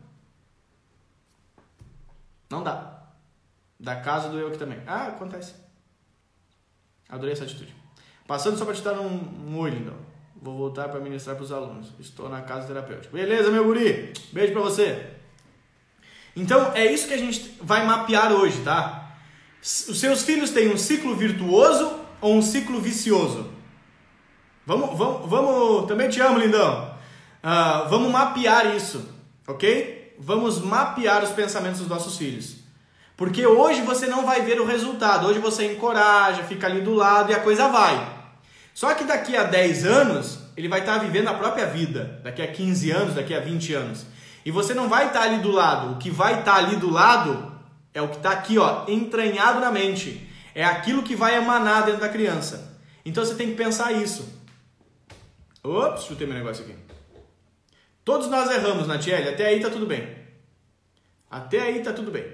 não 2.50 2.62
dá. 2.62 3.02
Da 3.78 3.96
casa 3.96 4.28
do 4.28 4.38
eu 4.38 4.48
aqui 4.48 4.58
também. 4.58 4.80
Ah, 4.86 5.08
acontece. 5.08 5.54
Adorei 7.08 7.32
essa 7.32 7.44
atitude. 7.44 7.74
Passando 8.26 8.58
só 8.58 8.64
para 8.64 8.74
te 8.74 8.82
dar 8.82 8.98
um, 8.98 9.06
um 9.46 9.58
oi, 9.58 9.70
lindão. 9.70 9.96
Vou 10.34 10.56
voltar 10.56 10.88
para 10.88 11.00
ministrar 11.00 11.36
para 11.36 11.44
os 11.44 11.52
alunos. 11.52 11.92
Estou 11.98 12.28
na 12.28 12.42
casa 12.42 12.66
terapêutica. 12.66 13.16
Beleza, 13.16 13.50
meu 13.50 13.64
guri? 13.64 14.12
Beijo 14.32 14.52
para 14.52 14.62
você. 14.62 15.10
Então, 16.36 16.72
é 16.74 16.84
isso 16.84 17.06
que 17.06 17.14
a 17.14 17.18
gente 17.18 17.56
vai 17.60 17.86
mapear 17.86 18.32
hoje, 18.32 18.62
tá? 18.62 19.16
Os 19.62 19.98
seus 19.98 20.22
filhos 20.22 20.50
têm 20.50 20.72
um 20.72 20.76
ciclo 20.76 21.14
virtuoso 21.14 22.00
ou 22.20 22.34
um 22.34 22.42
ciclo 22.42 22.80
vicioso? 22.80 23.53
Vamos, 24.66 24.96
vamos, 24.96 25.28
vamos. 25.28 25.86
Também 25.86 26.08
te 26.08 26.20
amo, 26.20 26.38
lindão. 26.38 26.94
Uh, 27.42 27.88
vamos 27.90 28.10
mapear 28.10 28.74
isso, 28.74 29.06
ok? 29.46 30.14
Vamos 30.18 30.60
mapear 30.60 31.22
os 31.22 31.30
pensamentos 31.30 31.80
dos 31.80 31.88
nossos 31.88 32.16
filhos. 32.16 32.56
Porque 33.16 33.46
hoje 33.46 33.82
você 33.82 34.06
não 34.06 34.24
vai 34.24 34.40
ver 34.40 34.60
o 34.60 34.66
resultado, 34.66 35.26
hoje 35.26 35.38
você 35.38 35.70
encoraja, 35.72 36.42
fica 36.44 36.66
ali 36.66 36.80
do 36.80 36.94
lado 36.94 37.30
e 37.30 37.34
a 37.34 37.40
coisa 37.40 37.68
vai. 37.68 38.14
Só 38.72 38.92
que 38.94 39.04
daqui 39.04 39.36
a 39.36 39.44
10 39.44 39.84
anos, 39.84 40.38
ele 40.56 40.68
vai 40.68 40.80
estar 40.80 40.98
vivendo 40.98 41.28
a 41.28 41.34
própria 41.34 41.66
vida, 41.66 42.20
daqui 42.24 42.42
a 42.42 42.50
15 42.50 42.90
anos, 42.90 43.14
daqui 43.14 43.34
a 43.34 43.40
20 43.40 43.74
anos. 43.74 44.06
E 44.44 44.50
você 44.50 44.74
não 44.74 44.88
vai 44.88 45.08
estar 45.08 45.22
ali 45.22 45.38
do 45.38 45.50
lado, 45.50 45.92
o 45.92 45.98
que 45.98 46.10
vai 46.10 46.40
estar 46.40 46.56
ali 46.56 46.76
do 46.76 46.90
lado 46.90 47.52
é 47.92 48.02
o 48.02 48.08
que 48.08 48.16
está 48.16 48.30
aqui, 48.30 48.58
ó, 48.58 48.84
entranhado 48.88 49.60
na 49.60 49.70
mente. 49.70 50.28
É 50.54 50.64
aquilo 50.64 51.02
que 51.02 51.14
vai 51.14 51.36
emanar 51.36 51.84
dentro 51.84 52.00
da 52.00 52.08
criança. 52.08 52.76
Então 53.04 53.24
você 53.24 53.34
tem 53.34 53.48
que 53.48 53.54
pensar 53.54 53.92
isso. 53.92 54.43
Ops, 55.64 56.04
chutei 56.04 56.26
meu 56.26 56.36
negócio 56.36 56.62
aqui. 56.62 56.76
Todos 58.04 58.28
nós 58.28 58.50
erramos, 58.50 58.86
Natiele, 58.86 59.30
até 59.30 59.46
aí 59.46 59.60
tá 59.60 59.70
tudo 59.70 59.86
bem. 59.86 60.06
Até 61.30 61.62
aí 61.62 61.82
tá 61.82 61.90
tudo 61.90 62.10
bem. 62.10 62.26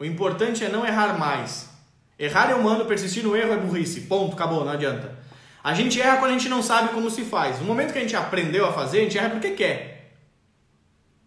O 0.00 0.04
importante 0.04 0.64
é 0.64 0.68
não 0.68 0.84
errar 0.84 1.16
mais. 1.16 1.70
Errar 2.18 2.50
é 2.50 2.54
humano, 2.56 2.84
persistir 2.84 3.22
no 3.22 3.36
erro 3.36 3.52
é 3.52 3.56
burrice. 3.56 4.02
Ponto, 4.02 4.34
acabou, 4.34 4.64
não 4.64 4.72
adianta. 4.72 5.16
A 5.62 5.74
gente 5.74 6.00
erra 6.00 6.16
quando 6.16 6.32
a 6.32 6.34
gente 6.34 6.48
não 6.48 6.60
sabe 6.60 6.88
como 6.88 7.08
se 7.08 7.24
faz. 7.24 7.60
No 7.60 7.66
momento 7.66 7.92
que 7.92 7.98
a 7.98 8.02
gente 8.02 8.16
aprendeu 8.16 8.66
a 8.66 8.72
fazer, 8.72 8.98
a 8.98 9.02
gente 9.04 9.16
erra 9.16 9.30
porque 9.30 9.50
quer. 9.50 10.12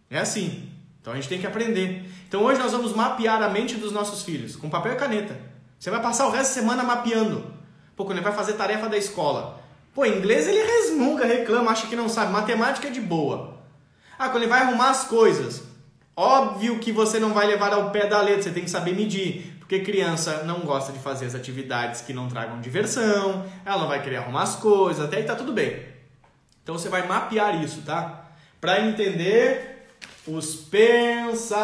É 0.09 0.17
assim. 0.17 0.69
Então 0.99 1.13
a 1.13 1.15
gente 1.15 1.29
tem 1.29 1.39
que 1.39 1.47
aprender. 1.47 2.03
Então 2.27 2.43
hoje 2.43 2.59
nós 2.59 2.73
vamos 2.73 2.93
mapear 2.93 3.41
a 3.41 3.49
mente 3.49 3.75
dos 3.75 3.93
nossos 3.93 4.23
filhos 4.23 4.57
com 4.57 4.69
papel 4.69 4.93
e 4.93 4.97
caneta. 4.97 5.39
Você 5.79 5.89
vai 5.89 6.01
passar 6.01 6.27
o 6.27 6.31
resto 6.31 6.53
da 6.53 6.61
semana 6.61 6.83
mapeando. 6.83 7.53
Pô, 7.95 8.03
quando 8.03 8.17
ele 8.17 8.25
vai 8.25 8.35
fazer 8.35 8.53
tarefa 8.53 8.89
da 8.89 8.97
escola. 8.97 9.63
Pô, 9.95 10.05
inglês 10.05 10.45
ele 10.45 10.61
resmunga, 10.61 11.25
reclama, 11.25 11.71
acha 11.71 11.87
que 11.87 11.95
não 11.95 12.09
sabe. 12.09 12.33
Matemática 12.33 12.89
é 12.89 12.91
de 12.91 12.99
boa. 12.99 13.57
Ah, 14.19 14.27
quando 14.27 14.43
ele 14.43 14.51
vai 14.51 14.61
arrumar 14.63 14.89
as 14.89 15.05
coisas. 15.05 15.63
Óbvio 16.17 16.79
que 16.79 16.91
você 16.91 17.17
não 17.17 17.33
vai 17.33 17.47
levar 17.47 17.71
ao 17.71 17.91
pé 17.91 18.05
da 18.05 18.19
letra, 18.21 18.43
você 18.43 18.51
tem 18.51 18.65
que 18.65 18.69
saber 18.69 18.93
medir. 18.93 19.55
Porque 19.57 19.79
criança 19.79 20.43
não 20.43 20.59
gosta 20.59 20.91
de 20.91 20.99
fazer 20.99 21.25
as 21.27 21.33
atividades 21.33 22.01
que 22.01 22.11
não 22.13 22.27
tragam 22.27 22.59
diversão, 22.59 23.45
ela 23.65 23.79
não 23.79 23.87
vai 23.87 24.03
querer 24.03 24.17
arrumar 24.17 24.43
as 24.43 24.57
coisas, 24.57 25.03
até 25.03 25.15
aí 25.17 25.23
tá 25.23 25.33
tudo 25.33 25.53
bem. 25.53 25.83
Então 26.61 26.77
você 26.77 26.89
vai 26.89 27.07
mapear 27.07 27.63
isso, 27.63 27.81
tá? 27.81 28.25
Para 28.59 28.81
entender 28.81 29.87
os 30.27 30.55
pensamentos 30.55 31.55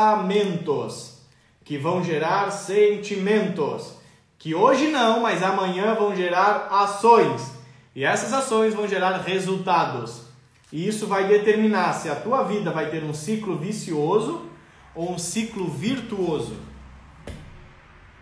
que 1.65 1.78
vão 1.78 2.02
gerar 2.04 2.50
sentimentos, 2.50 3.94
que 4.39 4.56
hoje 4.56 4.88
não, 4.88 5.20
mas 5.20 5.44
amanhã 5.44 5.94
vão 5.96 6.15
gerar 6.15 6.70
ações. 6.72 7.61
E 7.95 8.04
essas 8.04 8.32
ações 8.32 8.73
vão 8.73 8.88
gerar 8.88 9.17
resultados. 9.17 10.25
E 10.71 10.88
isso 10.88 11.08
vai 11.08 11.27
determinar 11.27 11.93
se 11.93 12.10
a 12.10 12.15
tua 12.15 12.43
vida 12.43 12.71
vai 12.71 12.89
ter 12.89 13.04
um 13.04 13.13
ciclo 13.13 13.58
vicioso 13.58 14.49
ou 14.95 15.12
um 15.12 15.17
ciclo 15.17 15.69
virtuoso. 15.69 16.56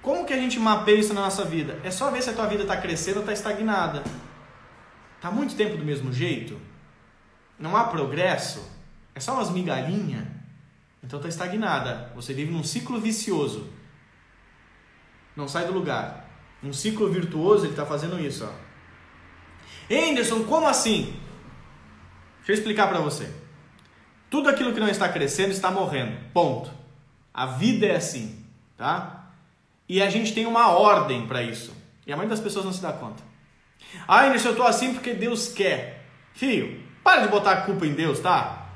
Como 0.01 0.25
que 0.25 0.34
a 0.34 0.38
gente 0.38 0.60
mapeia 0.60 0.99
isso 0.99 1.13
na 1.13 1.21
nossa 1.21 1.45
vida? 1.45 1.79
É 1.84 1.91
só 1.91 2.10
ver 2.10 2.23
se 2.23 2.29
a 2.29 2.34
tua 2.34 2.47
vida 2.47 2.63
está 2.63 2.77
crescendo 2.77 3.17
ou 3.17 3.21
está 3.21 3.34
estagnada. 3.34 4.03
Está 5.17 5.29
muito 5.29 5.55
tempo 5.55 5.77
do 5.77 5.86
mesmo 5.86 6.12
jeito? 6.12 6.60
Não 7.60 7.75
há 7.75 7.84
progresso? 7.84 8.65
É 9.13 9.19
só 9.19 9.34
umas 9.34 9.51
migalhinhas? 9.51 10.25
Então 11.03 11.19
está 11.19 11.29
estagnada. 11.29 12.12
Você 12.15 12.34
vive 12.34 12.51
num 12.51 12.63
ciclo 12.63 12.99
vicioso. 12.99 13.69
Não 15.36 15.47
sai 15.47 15.65
do 15.65 15.73
lugar. 15.73 16.27
Um 16.63 16.73
ciclo 16.73 17.10
virtuoso, 17.10 17.65
ele 17.65 17.73
está 17.73 17.86
fazendo 17.86 18.19
isso. 18.19 18.45
Ó. 18.45 18.68
Anderson, 19.89 20.43
como 20.43 20.67
assim? 20.67 21.15
Deixa 22.38 22.52
eu 22.52 22.56
explicar 22.56 22.88
para 22.88 22.99
você. 22.99 23.30
Tudo 24.30 24.49
aquilo 24.49 24.73
que 24.73 24.80
não 24.80 24.88
está 24.88 25.10
crescendo 25.10 25.52
está 25.52 25.71
morrendo. 25.71 26.17
Ponto. 26.34 26.71
A 27.34 27.45
vida 27.45 27.86
é 27.86 27.95
assim, 27.95 28.45
tá? 28.78 29.32
E 29.88 30.02
a 30.02 30.10
gente 30.10 30.34
tem 30.34 30.45
uma 30.45 30.69
ordem 30.69 31.25
para 31.25 31.41
isso. 31.41 31.75
E 32.06 32.13
a 32.13 32.15
maioria 32.15 32.36
das 32.36 32.43
pessoas 32.43 32.65
não 32.65 32.73
se 32.73 32.82
dá 32.82 32.93
conta. 32.93 33.23
Ah, 34.08 34.25
Anderson, 34.25 34.49
eu 34.49 34.56
tô 34.56 34.63
assim 34.63 34.93
porque 34.93 35.13
Deus 35.13 35.52
quer. 35.52 36.06
Filho, 36.34 36.84
para 37.04 37.21
de 37.21 37.28
botar 37.30 37.52
a 37.52 37.62
culpa 37.62 37.88
em 37.88 37.93
Deus, 37.93 38.19
tá? 38.19 38.67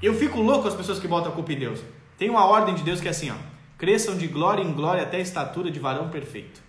Eu 0.00 0.14
fico 0.14 0.40
louco 0.40 0.62
com 0.62 0.68
as 0.68 0.74
pessoas 0.74 0.98
que 0.98 1.08
botam 1.08 1.32
a 1.32 1.34
culpa 1.34 1.52
em 1.52 1.58
Deus. 1.58 1.80
Tem 2.18 2.30
uma 2.30 2.44
ordem 2.44 2.74
de 2.74 2.82
Deus 2.82 3.00
que 3.00 3.08
é 3.08 3.10
assim, 3.10 3.30
ó. 3.30 3.34
Cresçam 3.78 4.16
de 4.16 4.26
glória 4.26 4.62
em 4.62 4.72
glória 4.72 5.02
até 5.02 5.16
a 5.16 5.20
estatura 5.20 5.70
de 5.70 5.78
varão 5.78 6.08
perfeito. 6.08 6.62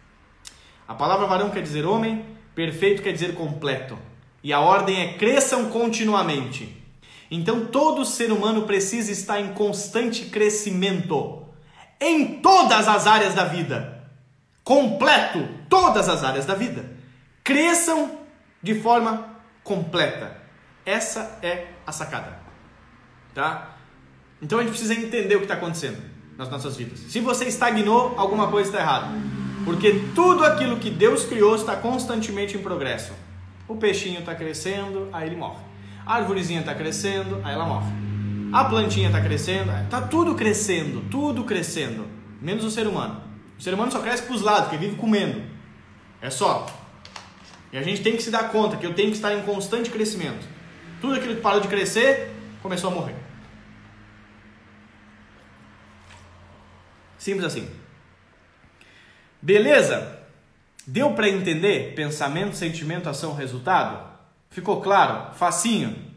A 0.87 0.93
palavra 0.93 1.27
varão 1.27 1.49
quer 1.49 1.61
dizer 1.61 1.85
homem, 1.85 2.25
perfeito 2.57 3.03
quer 3.03 3.13
dizer 3.13 3.35
completo. 3.35 3.95
E 4.43 4.51
a 4.51 4.59
ordem 4.59 4.99
é 4.99 5.13
cresçam 5.13 5.69
continuamente. 5.69 6.75
Então 7.29 7.67
todo 7.67 8.03
ser 8.03 8.31
humano 8.31 8.63
precisa 8.63 9.11
estar 9.11 9.39
em 9.39 9.53
constante 9.53 10.25
crescimento 10.25 11.45
em 12.01 12.39
todas 12.41 12.87
as 12.87 13.05
áreas 13.05 13.35
da 13.35 13.43
vida. 13.43 14.03
Completo, 14.63 15.47
todas 15.69 16.09
as 16.09 16.23
áreas 16.23 16.47
da 16.47 16.55
vida. 16.55 16.97
Cresçam 17.43 18.17
de 18.63 18.81
forma 18.81 19.37
completa. 19.63 20.41
Essa 20.83 21.37
é 21.43 21.67
a 21.85 21.91
sacada. 21.91 22.39
Tá? 23.35 23.77
Então 24.41 24.57
a 24.57 24.63
gente 24.63 24.71
precisa 24.71 24.95
entender 24.95 25.35
o 25.35 25.39
que 25.39 25.45
está 25.45 25.53
acontecendo 25.53 26.01
nas 26.35 26.49
nossas 26.49 26.75
vidas. 26.75 26.97
Se 27.01 27.19
você 27.19 27.45
estagnou, 27.45 28.15
alguma 28.17 28.49
coisa 28.49 28.69
está 28.69 28.81
errada. 28.81 29.46
Porque 29.67 30.01
tudo 30.15 30.45
aquilo 30.45 30.77
que 30.77 30.89
Deus 30.89 31.25
criou 31.25 31.53
está 31.53 31.75
constantemente 31.75 32.55
em 32.55 32.61
progresso. 32.61 33.11
O 33.67 33.75
peixinho 33.75 34.21
está 34.21 34.33
crescendo, 34.33 35.09
aí 35.11 35.27
ele 35.27 35.35
morre. 35.35 35.61
A 36.05 36.15
árvorezinha 36.15 36.61
está 36.61 36.73
crescendo, 36.73 37.41
aí 37.43 37.53
ela 37.53 37.65
morre. 37.65 37.91
A 38.53 38.63
plantinha 38.63 39.07
está 39.07 39.19
crescendo, 39.19 39.69
está 39.83 39.99
tudo 39.99 40.35
crescendo, 40.35 41.01
tudo 41.11 41.43
crescendo, 41.43 42.07
menos 42.41 42.63
o 42.63 42.71
ser 42.71 42.87
humano. 42.87 43.21
O 43.59 43.61
ser 43.61 43.73
humano 43.73 43.91
só 43.91 43.99
cresce 43.99 44.23
para 44.23 44.35
os 44.35 44.41
lados, 44.41 44.69
porque 44.69 44.77
vive 44.77 44.95
comendo. 44.95 45.41
É 46.21 46.29
só. 46.29 46.65
E 47.73 47.77
a 47.77 47.83
gente 47.83 48.01
tem 48.01 48.15
que 48.15 48.23
se 48.23 48.31
dar 48.31 48.49
conta 48.49 48.77
que 48.77 48.85
eu 48.85 48.93
tenho 48.93 49.09
que 49.09 49.17
estar 49.17 49.33
em 49.33 49.41
constante 49.41 49.89
crescimento. 49.89 50.47
Tudo 51.01 51.15
aquilo 51.15 51.35
que 51.35 51.41
parou 51.41 51.59
de 51.59 51.67
crescer 51.67 52.31
começou 52.61 52.89
a 52.89 52.93
morrer. 52.93 53.15
Simples 57.17 57.43
assim. 57.43 57.67
Beleza? 59.47 60.19
Deu 60.85 61.13
para 61.13 61.29
entender 61.29 61.95
pensamento, 61.95 62.53
sentimento, 62.53 63.07
ação, 63.07 63.33
resultado? 63.33 64.05
Ficou 64.49 64.81
claro? 64.81 65.33
Facinho. 65.35 66.11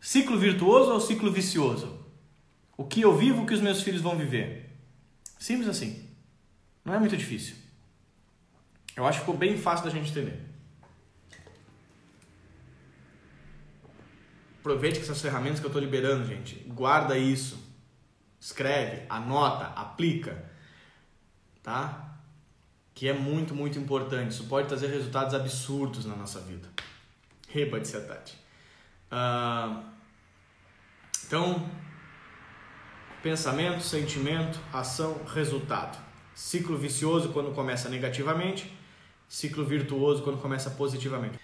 Ciclo 0.00 0.38
virtuoso 0.38 0.92
ou 0.92 1.00
ciclo 1.00 1.32
vicioso? 1.32 2.06
O 2.76 2.84
que 2.84 3.00
eu 3.00 3.16
vivo, 3.16 3.42
o 3.42 3.46
que 3.46 3.54
os 3.54 3.60
meus 3.60 3.82
filhos 3.82 4.00
vão 4.02 4.16
viver? 4.16 4.70
Simples 5.36 5.68
assim. 5.68 6.08
Não 6.84 6.94
é 6.94 7.00
muito 7.00 7.16
difícil. 7.16 7.56
Eu 8.94 9.04
acho 9.04 9.18
que 9.18 9.24
ficou 9.24 9.36
bem 9.36 9.58
fácil 9.58 9.86
da 9.86 9.90
gente 9.90 10.12
entender. 10.12 10.40
Aproveite 14.60 15.00
essas 15.00 15.20
ferramentas 15.20 15.58
que 15.58 15.66
eu 15.66 15.70
estou 15.70 15.82
liberando, 15.82 16.24
gente. 16.24 16.54
Guarda 16.68 17.18
isso. 17.18 17.58
Escreve, 18.40 19.02
anota, 19.08 19.72
aplica. 19.74 20.48
Tá? 21.64 22.05
Que 22.96 23.08
é 23.08 23.12
muito, 23.12 23.54
muito 23.54 23.78
importante. 23.78 24.32
Isso 24.32 24.44
pode 24.44 24.66
trazer 24.66 24.88
resultados 24.88 25.34
absurdos 25.34 26.04
na 26.04 26.16
nossa 26.16 26.40
vida. 26.40 26.66
Reba 27.48 27.78
de 27.78 27.92
Tati. 27.92 28.36
Uh, 29.12 29.84
então, 31.26 31.70
pensamento, 33.22 33.82
sentimento, 33.82 34.58
ação, 34.72 35.22
resultado. 35.26 36.02
Ciclo 36.34 36.76
vicioso 36.76 37.28
quando 37.28 37.54
começa 37.54 37.88
negativamente, 37.88 38.74
ciclo 39.28 39.64
virtuoso 39.64 40.22
quando 40.22 40.40
começa 40.40 40.70
positivamente. 40.70 41.38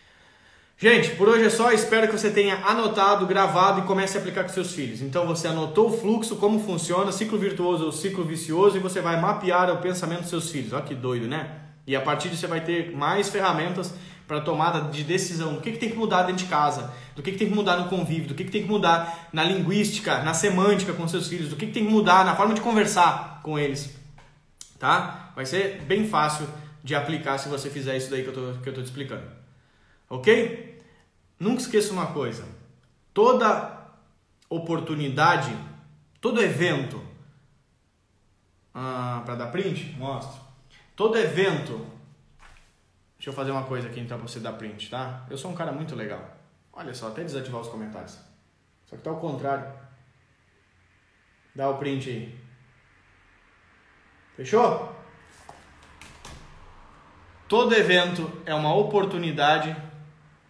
Gente, 0.82 1.10
por 1.10 1.28
hoje 1.28 1.44
é 1.44 1.48
só. 1.48 1.70
Espero 1.70 2.08
que 2.08 2.18
você 2.18 2.28
tenha 2.28 2.56
anotado, 2.56 3.24
gravado 3.24 3.78
e 3.78 3.84
comece 3.84 4.18
a 4.18 4.20
aplicar 4.20 4.42
com 4.42 4.48
seus 4.48 4.74
filhos. 4.74 5.00
Então 5.00 5.24
você 5.28 5.46
anotou 5.46 5.88
o 5.88 5.96
fluxo, 5.96 6.34
como 6.34 6.58
funciona, 6.58 7.12
ciclo 7.12 7.38
virtuoso 7.38 7.84
ou 7.84 7.92
ciclo 7.92 8.24
vicioso, 8.24 8.76
e 8.76 8.80
você 8.80 9.00
vai 9.00 9.20
mapear 9.20 9.70
o 9.70 9.76
pensamento 9.76 10.22
dos 10.22 10.30
seus 10.30 10.50
filhos. 10.50 10.72
Olha 10.72 10.82
que 10.82 10.92
doido, 10.92 11.28
né? 11.28 11.60
E 11.86 11.94
a 11.94 12.00
partir 12.00 12.30
disso 12.30 12.40
você 12.40 12.46
vai 12.48 12.62
ter 12.62 12.90
mais 12.90 13.28
ferramentas 13.28 13.94
para 14.26 14.40
tomada 14.40 14.90
de 14.90 15.04
decisão. 15.04 15.54
O 15.54 15.60
que, 15.60 15.70
que 15.70 15.78
tem 15.78 15.88
que 15.88 15.96
mudar 15.96 16.24
dentro 16.24 16.42
de 16.42 16.50
casa? 16.50 16.92
Do 17.14 17.22
que, 17.22 17.30
que 17.30 17.38
tem 17.38 17.48
que 17.48 17.54
mudar 17.54 17.76
no 17.76 17.88
convívio? 17.88 18.26
Do 18.26 18.34
que, 18.34 18.42
que 18.42 18.50
tem 18.50 18.62
que 18.64 18.68
mudar 18.68 19.28
na 19.32 19.44
linguística, 19.44 20.20
na 20.24 20.34
semântica 20.34 20.92
com 20.92 21.06
seus 21.06 21.28
filhos? 21.28 21.48
Do 21.48 21.54
que, 21.54 21.66
que 21.66 21.72
tem 21.72 21.86
que 21.86 21.92
mudar 21.92 22.24
na 22.24 22.34
forma 22.34 22.54
de 22.54 22.60
conversar 22.60 23.38
com 23.44 23.56
eles? 23.56 23.96
Tá? 24.80 25.30
Vai 25.36 25.46
ser 25.46 25.80
bem 25.82 26.08
fácil 26.08 26.44
de 26.82 26.96
aplicar 26.96 27.38
se 27.38 27.48
você 27.48 27.70
fizer 27.70 27.96
isso 27.96 28.10
daí 28.10 28.24
que 28.24 28.30
eu 28.68 28.74
tô 28.74 28.82
te 28.82 28.86
explicando. 28.86 29.22
Ok? 30.10 30.71
Nunca 31.42 31.60
esqueça 31.60 31.92
uma 31.92 32.12
coisa: 32.12 32.46
toda 33.12 33.84
oportunidade, 34.48 35.52
todo 36.20 36.40
evento. 36.40 37.04
Ah, 38.72 39.22
para 39.24 39.34
dar 39.34 39.46
print? 39.48 39.96
Mostro. 39.98 40.40
Todo 40.94 41.18
evento. 41.18 41.84
Deixa 43.16 43.30
eu 43.30 43.32
fazer 43.32 43.50
uma 43.50 43.64
coisa 43.64 43.88
aqui 43.88 43.98
então 43.98 44.18
para 44.18 44.28
você 44.28 44.38
dar 44.38 44.52
print, 44.52 44.88
tá? 44.88 45.26
Eu 45.28 45.36
sou 45.36 45.50
um 45.50 45.54
cara 45.54 45.72
muito 45.72 45.96
legal. 45.96 46.36
Olha 46.72 46.94
só, 46.94 47.08
até 47.08 47.24
desativar 47.24 47.60
os 47.60 47.68
comentários. 47.68 48.16
Só 48.86 48.94
que 48.94 49.02
tá 49.02 49.10
ao 49.10 49.18
contrário. 49.18 49.68
Dá 51.56 51.68
o 51.68 51.76
print 51.76 52.08
aí. 52.08 52.40
Fechou? 54.36 54.94
Todo 57.48 57.74
evento 57.74 58.30
é 58.46 58.54
uma 58.54 58.72
oportunidade 58.72 59.76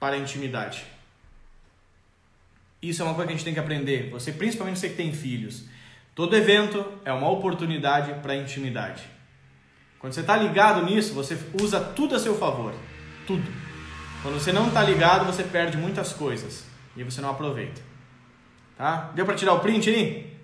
para 0.03 0.17
a 0.17 0.19
intimidade. 0.19 0.85
Isso 2.83 3.03
é 3.03 3.05
uma 3.05 3.15
coisa 3.15 3.29
que 3.29 3.35
a 3.35 3.37
gente 3.37 3.45
tem 3.45 3.55
que 3.55 3.61
aprender. 3.61 4.11
Você, 4.11 4.33
principalmente 4.33 4.81
você 4.81 4.88
que 4.88 4.97
tem 4.97 5.12
filhos. 5.12 5.62
Todo 6.12 6.35
evento 6.35 6.85
é 7.05 7.12
uma 7.12 7.31
oportunidade 7.31 8.12
para 8.15 8.33
a 8.33 8.37
intimidade. 8.37 9.05
Quando 10.01 10.12
você 10.12 10.23
está 10.23 10.37
ligado 10.37 10.85
nisso, 10.85 11.15
você 11.15 11.38
usa 11.62 11.79
tudo 11.79 12.17
a 12.17 12.19
seu 12.19 12.35
favor. 12.35 12.75
Tudo. 13.29 13.49
Quando 14.23 14.41
você 14.41 14.53
não 14.53 14.67
está 14.67 14.83
ligado, 14.83 15.25
você 15.25 15.45
perde 15.45 15.77
muitas 15.77 16.12
coisas. 16.12 16.65
E 16.97 17.05
você 17.05 17.21
não 17.21 17.31
aproveita. 17.31 17.81
Tá? 18.77 19.12
Deu 19.15 19.25
para 19.25 19.37
tirar 19.37 19.53
o 19.53 19.61
print 19.61 19.88
aí? 19.88 20.37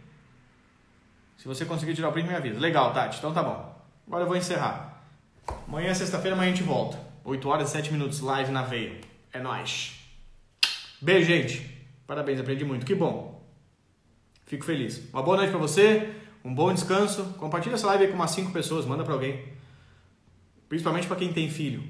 Se 1.37 1.49
você 1.49 1.65
conseguir 1.65 1.97
tirar 1.97 2.11
o 2.11 2.13
print, 2.13 2.29
me 2.29 2.35
avisa. 2.37 2.61
Legal, 2.61 2.93
Tati. 2.93 3.19
Então 3.19 3.35
tá 3.35 3.43
bom. 3.43 3.77
Agora 4.07 4.23
eu 4.23 4.29
vou 4.29 4.37
encerrar. 4.37 5.03
Amanhã, 5.67 5.93
sexta-feira, 5.93 6.37
amanhã 6.37 6.53
a 6.53 6.55
gente 6.55 6.65
volta. 6.65 6.97
8 7.25 7.49
horas 7.49 7.71
e 7.71 7.73
7 7.73 7.93
minutos, 7.93 8.21
live 8.21 8.53
na 8.53 8.63
veia. 8.63 9.08
É 9.33 9.41
nóis. 9.41 9.95
Beijo, 11.01 11.27
gente. 11.27 11.79
Parabéns, 12.07 12.41
aprendi 12.41 12.65
muito. 12.65 12.87
Que 12.87 12.95
bom. 12.95 13.47
Fico 14.47 14.65
feliz. 14.65 15.03
Uma 15.13 15.23
boa 15.23 15.37
noite 15.37 15.51
para 15.51 15.59
você, 15.59 16.11
um 16.45 16.55
bom 16.55 16.73
descanso. 16.73 17.35
Compartilha 17.39 17.75
essa 17.75 17.87
live 17.89 18.09
com 18.09 18.15
umas 18.15 18.31
5 18.31 18.51
pessoas, 18.51 18.87
manda 18.87 19.05
para 19.05 19.13
alguém. 19.13 19.45
Principalmente 20.69 21.07
para 21.07 21.17
quem 21.17 21.33
tem 21.33 21.51
filho. 21.51 21.83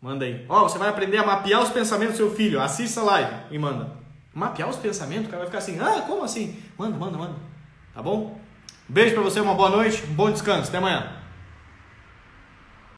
Manda 0.00 0.24
aí. 0.24 0.44
Ó, 0.48 0.64
oh, 0.64 0.68
você 0.68 0.78
vai 0.78 0.88
aprender 0.88 1.16
a 1.16 1.26
mapear 1.26 1.62
os 1.62 1.70
pensamentos 1.70 2.14
do 2.14 2.18
seu 2.18 2.34
filho. 2.34 2.60
Assista 2.60 3.00
a 3.00 3.04
live 3.04 3.34
e 3.50 3.58
manda. 3.58 3.96
Mapear 4.32 4.68
os 4.68 4.76
pensamentos? 4.76 5.26
O 5.26 5.30
cara 5.30 5.38
vai 5.38 5.46
ficar 5.46 5.58
assim: 5.58 5.78
"Ah, 5.80 6.02
como 6.02 6.22
assim?" 6.22 6.62
Manda, 6.76 6.96
manda, 6.98 7.16
manda. 7.16 7.34
Tá 7.94 8.02
bom? 8.02 8.38
Beijo 8.88 9.14
para 9.14 9.22
você, 9.22 9.40
uma 9.40 9.54
boa 9.54 9.70
noite, 9.70 10.04
um 10.04 10.14
bom 10.14 10.30
descanso. 10.30 10.68
Até 10.68 10.78
amanhã. 10.78 11.25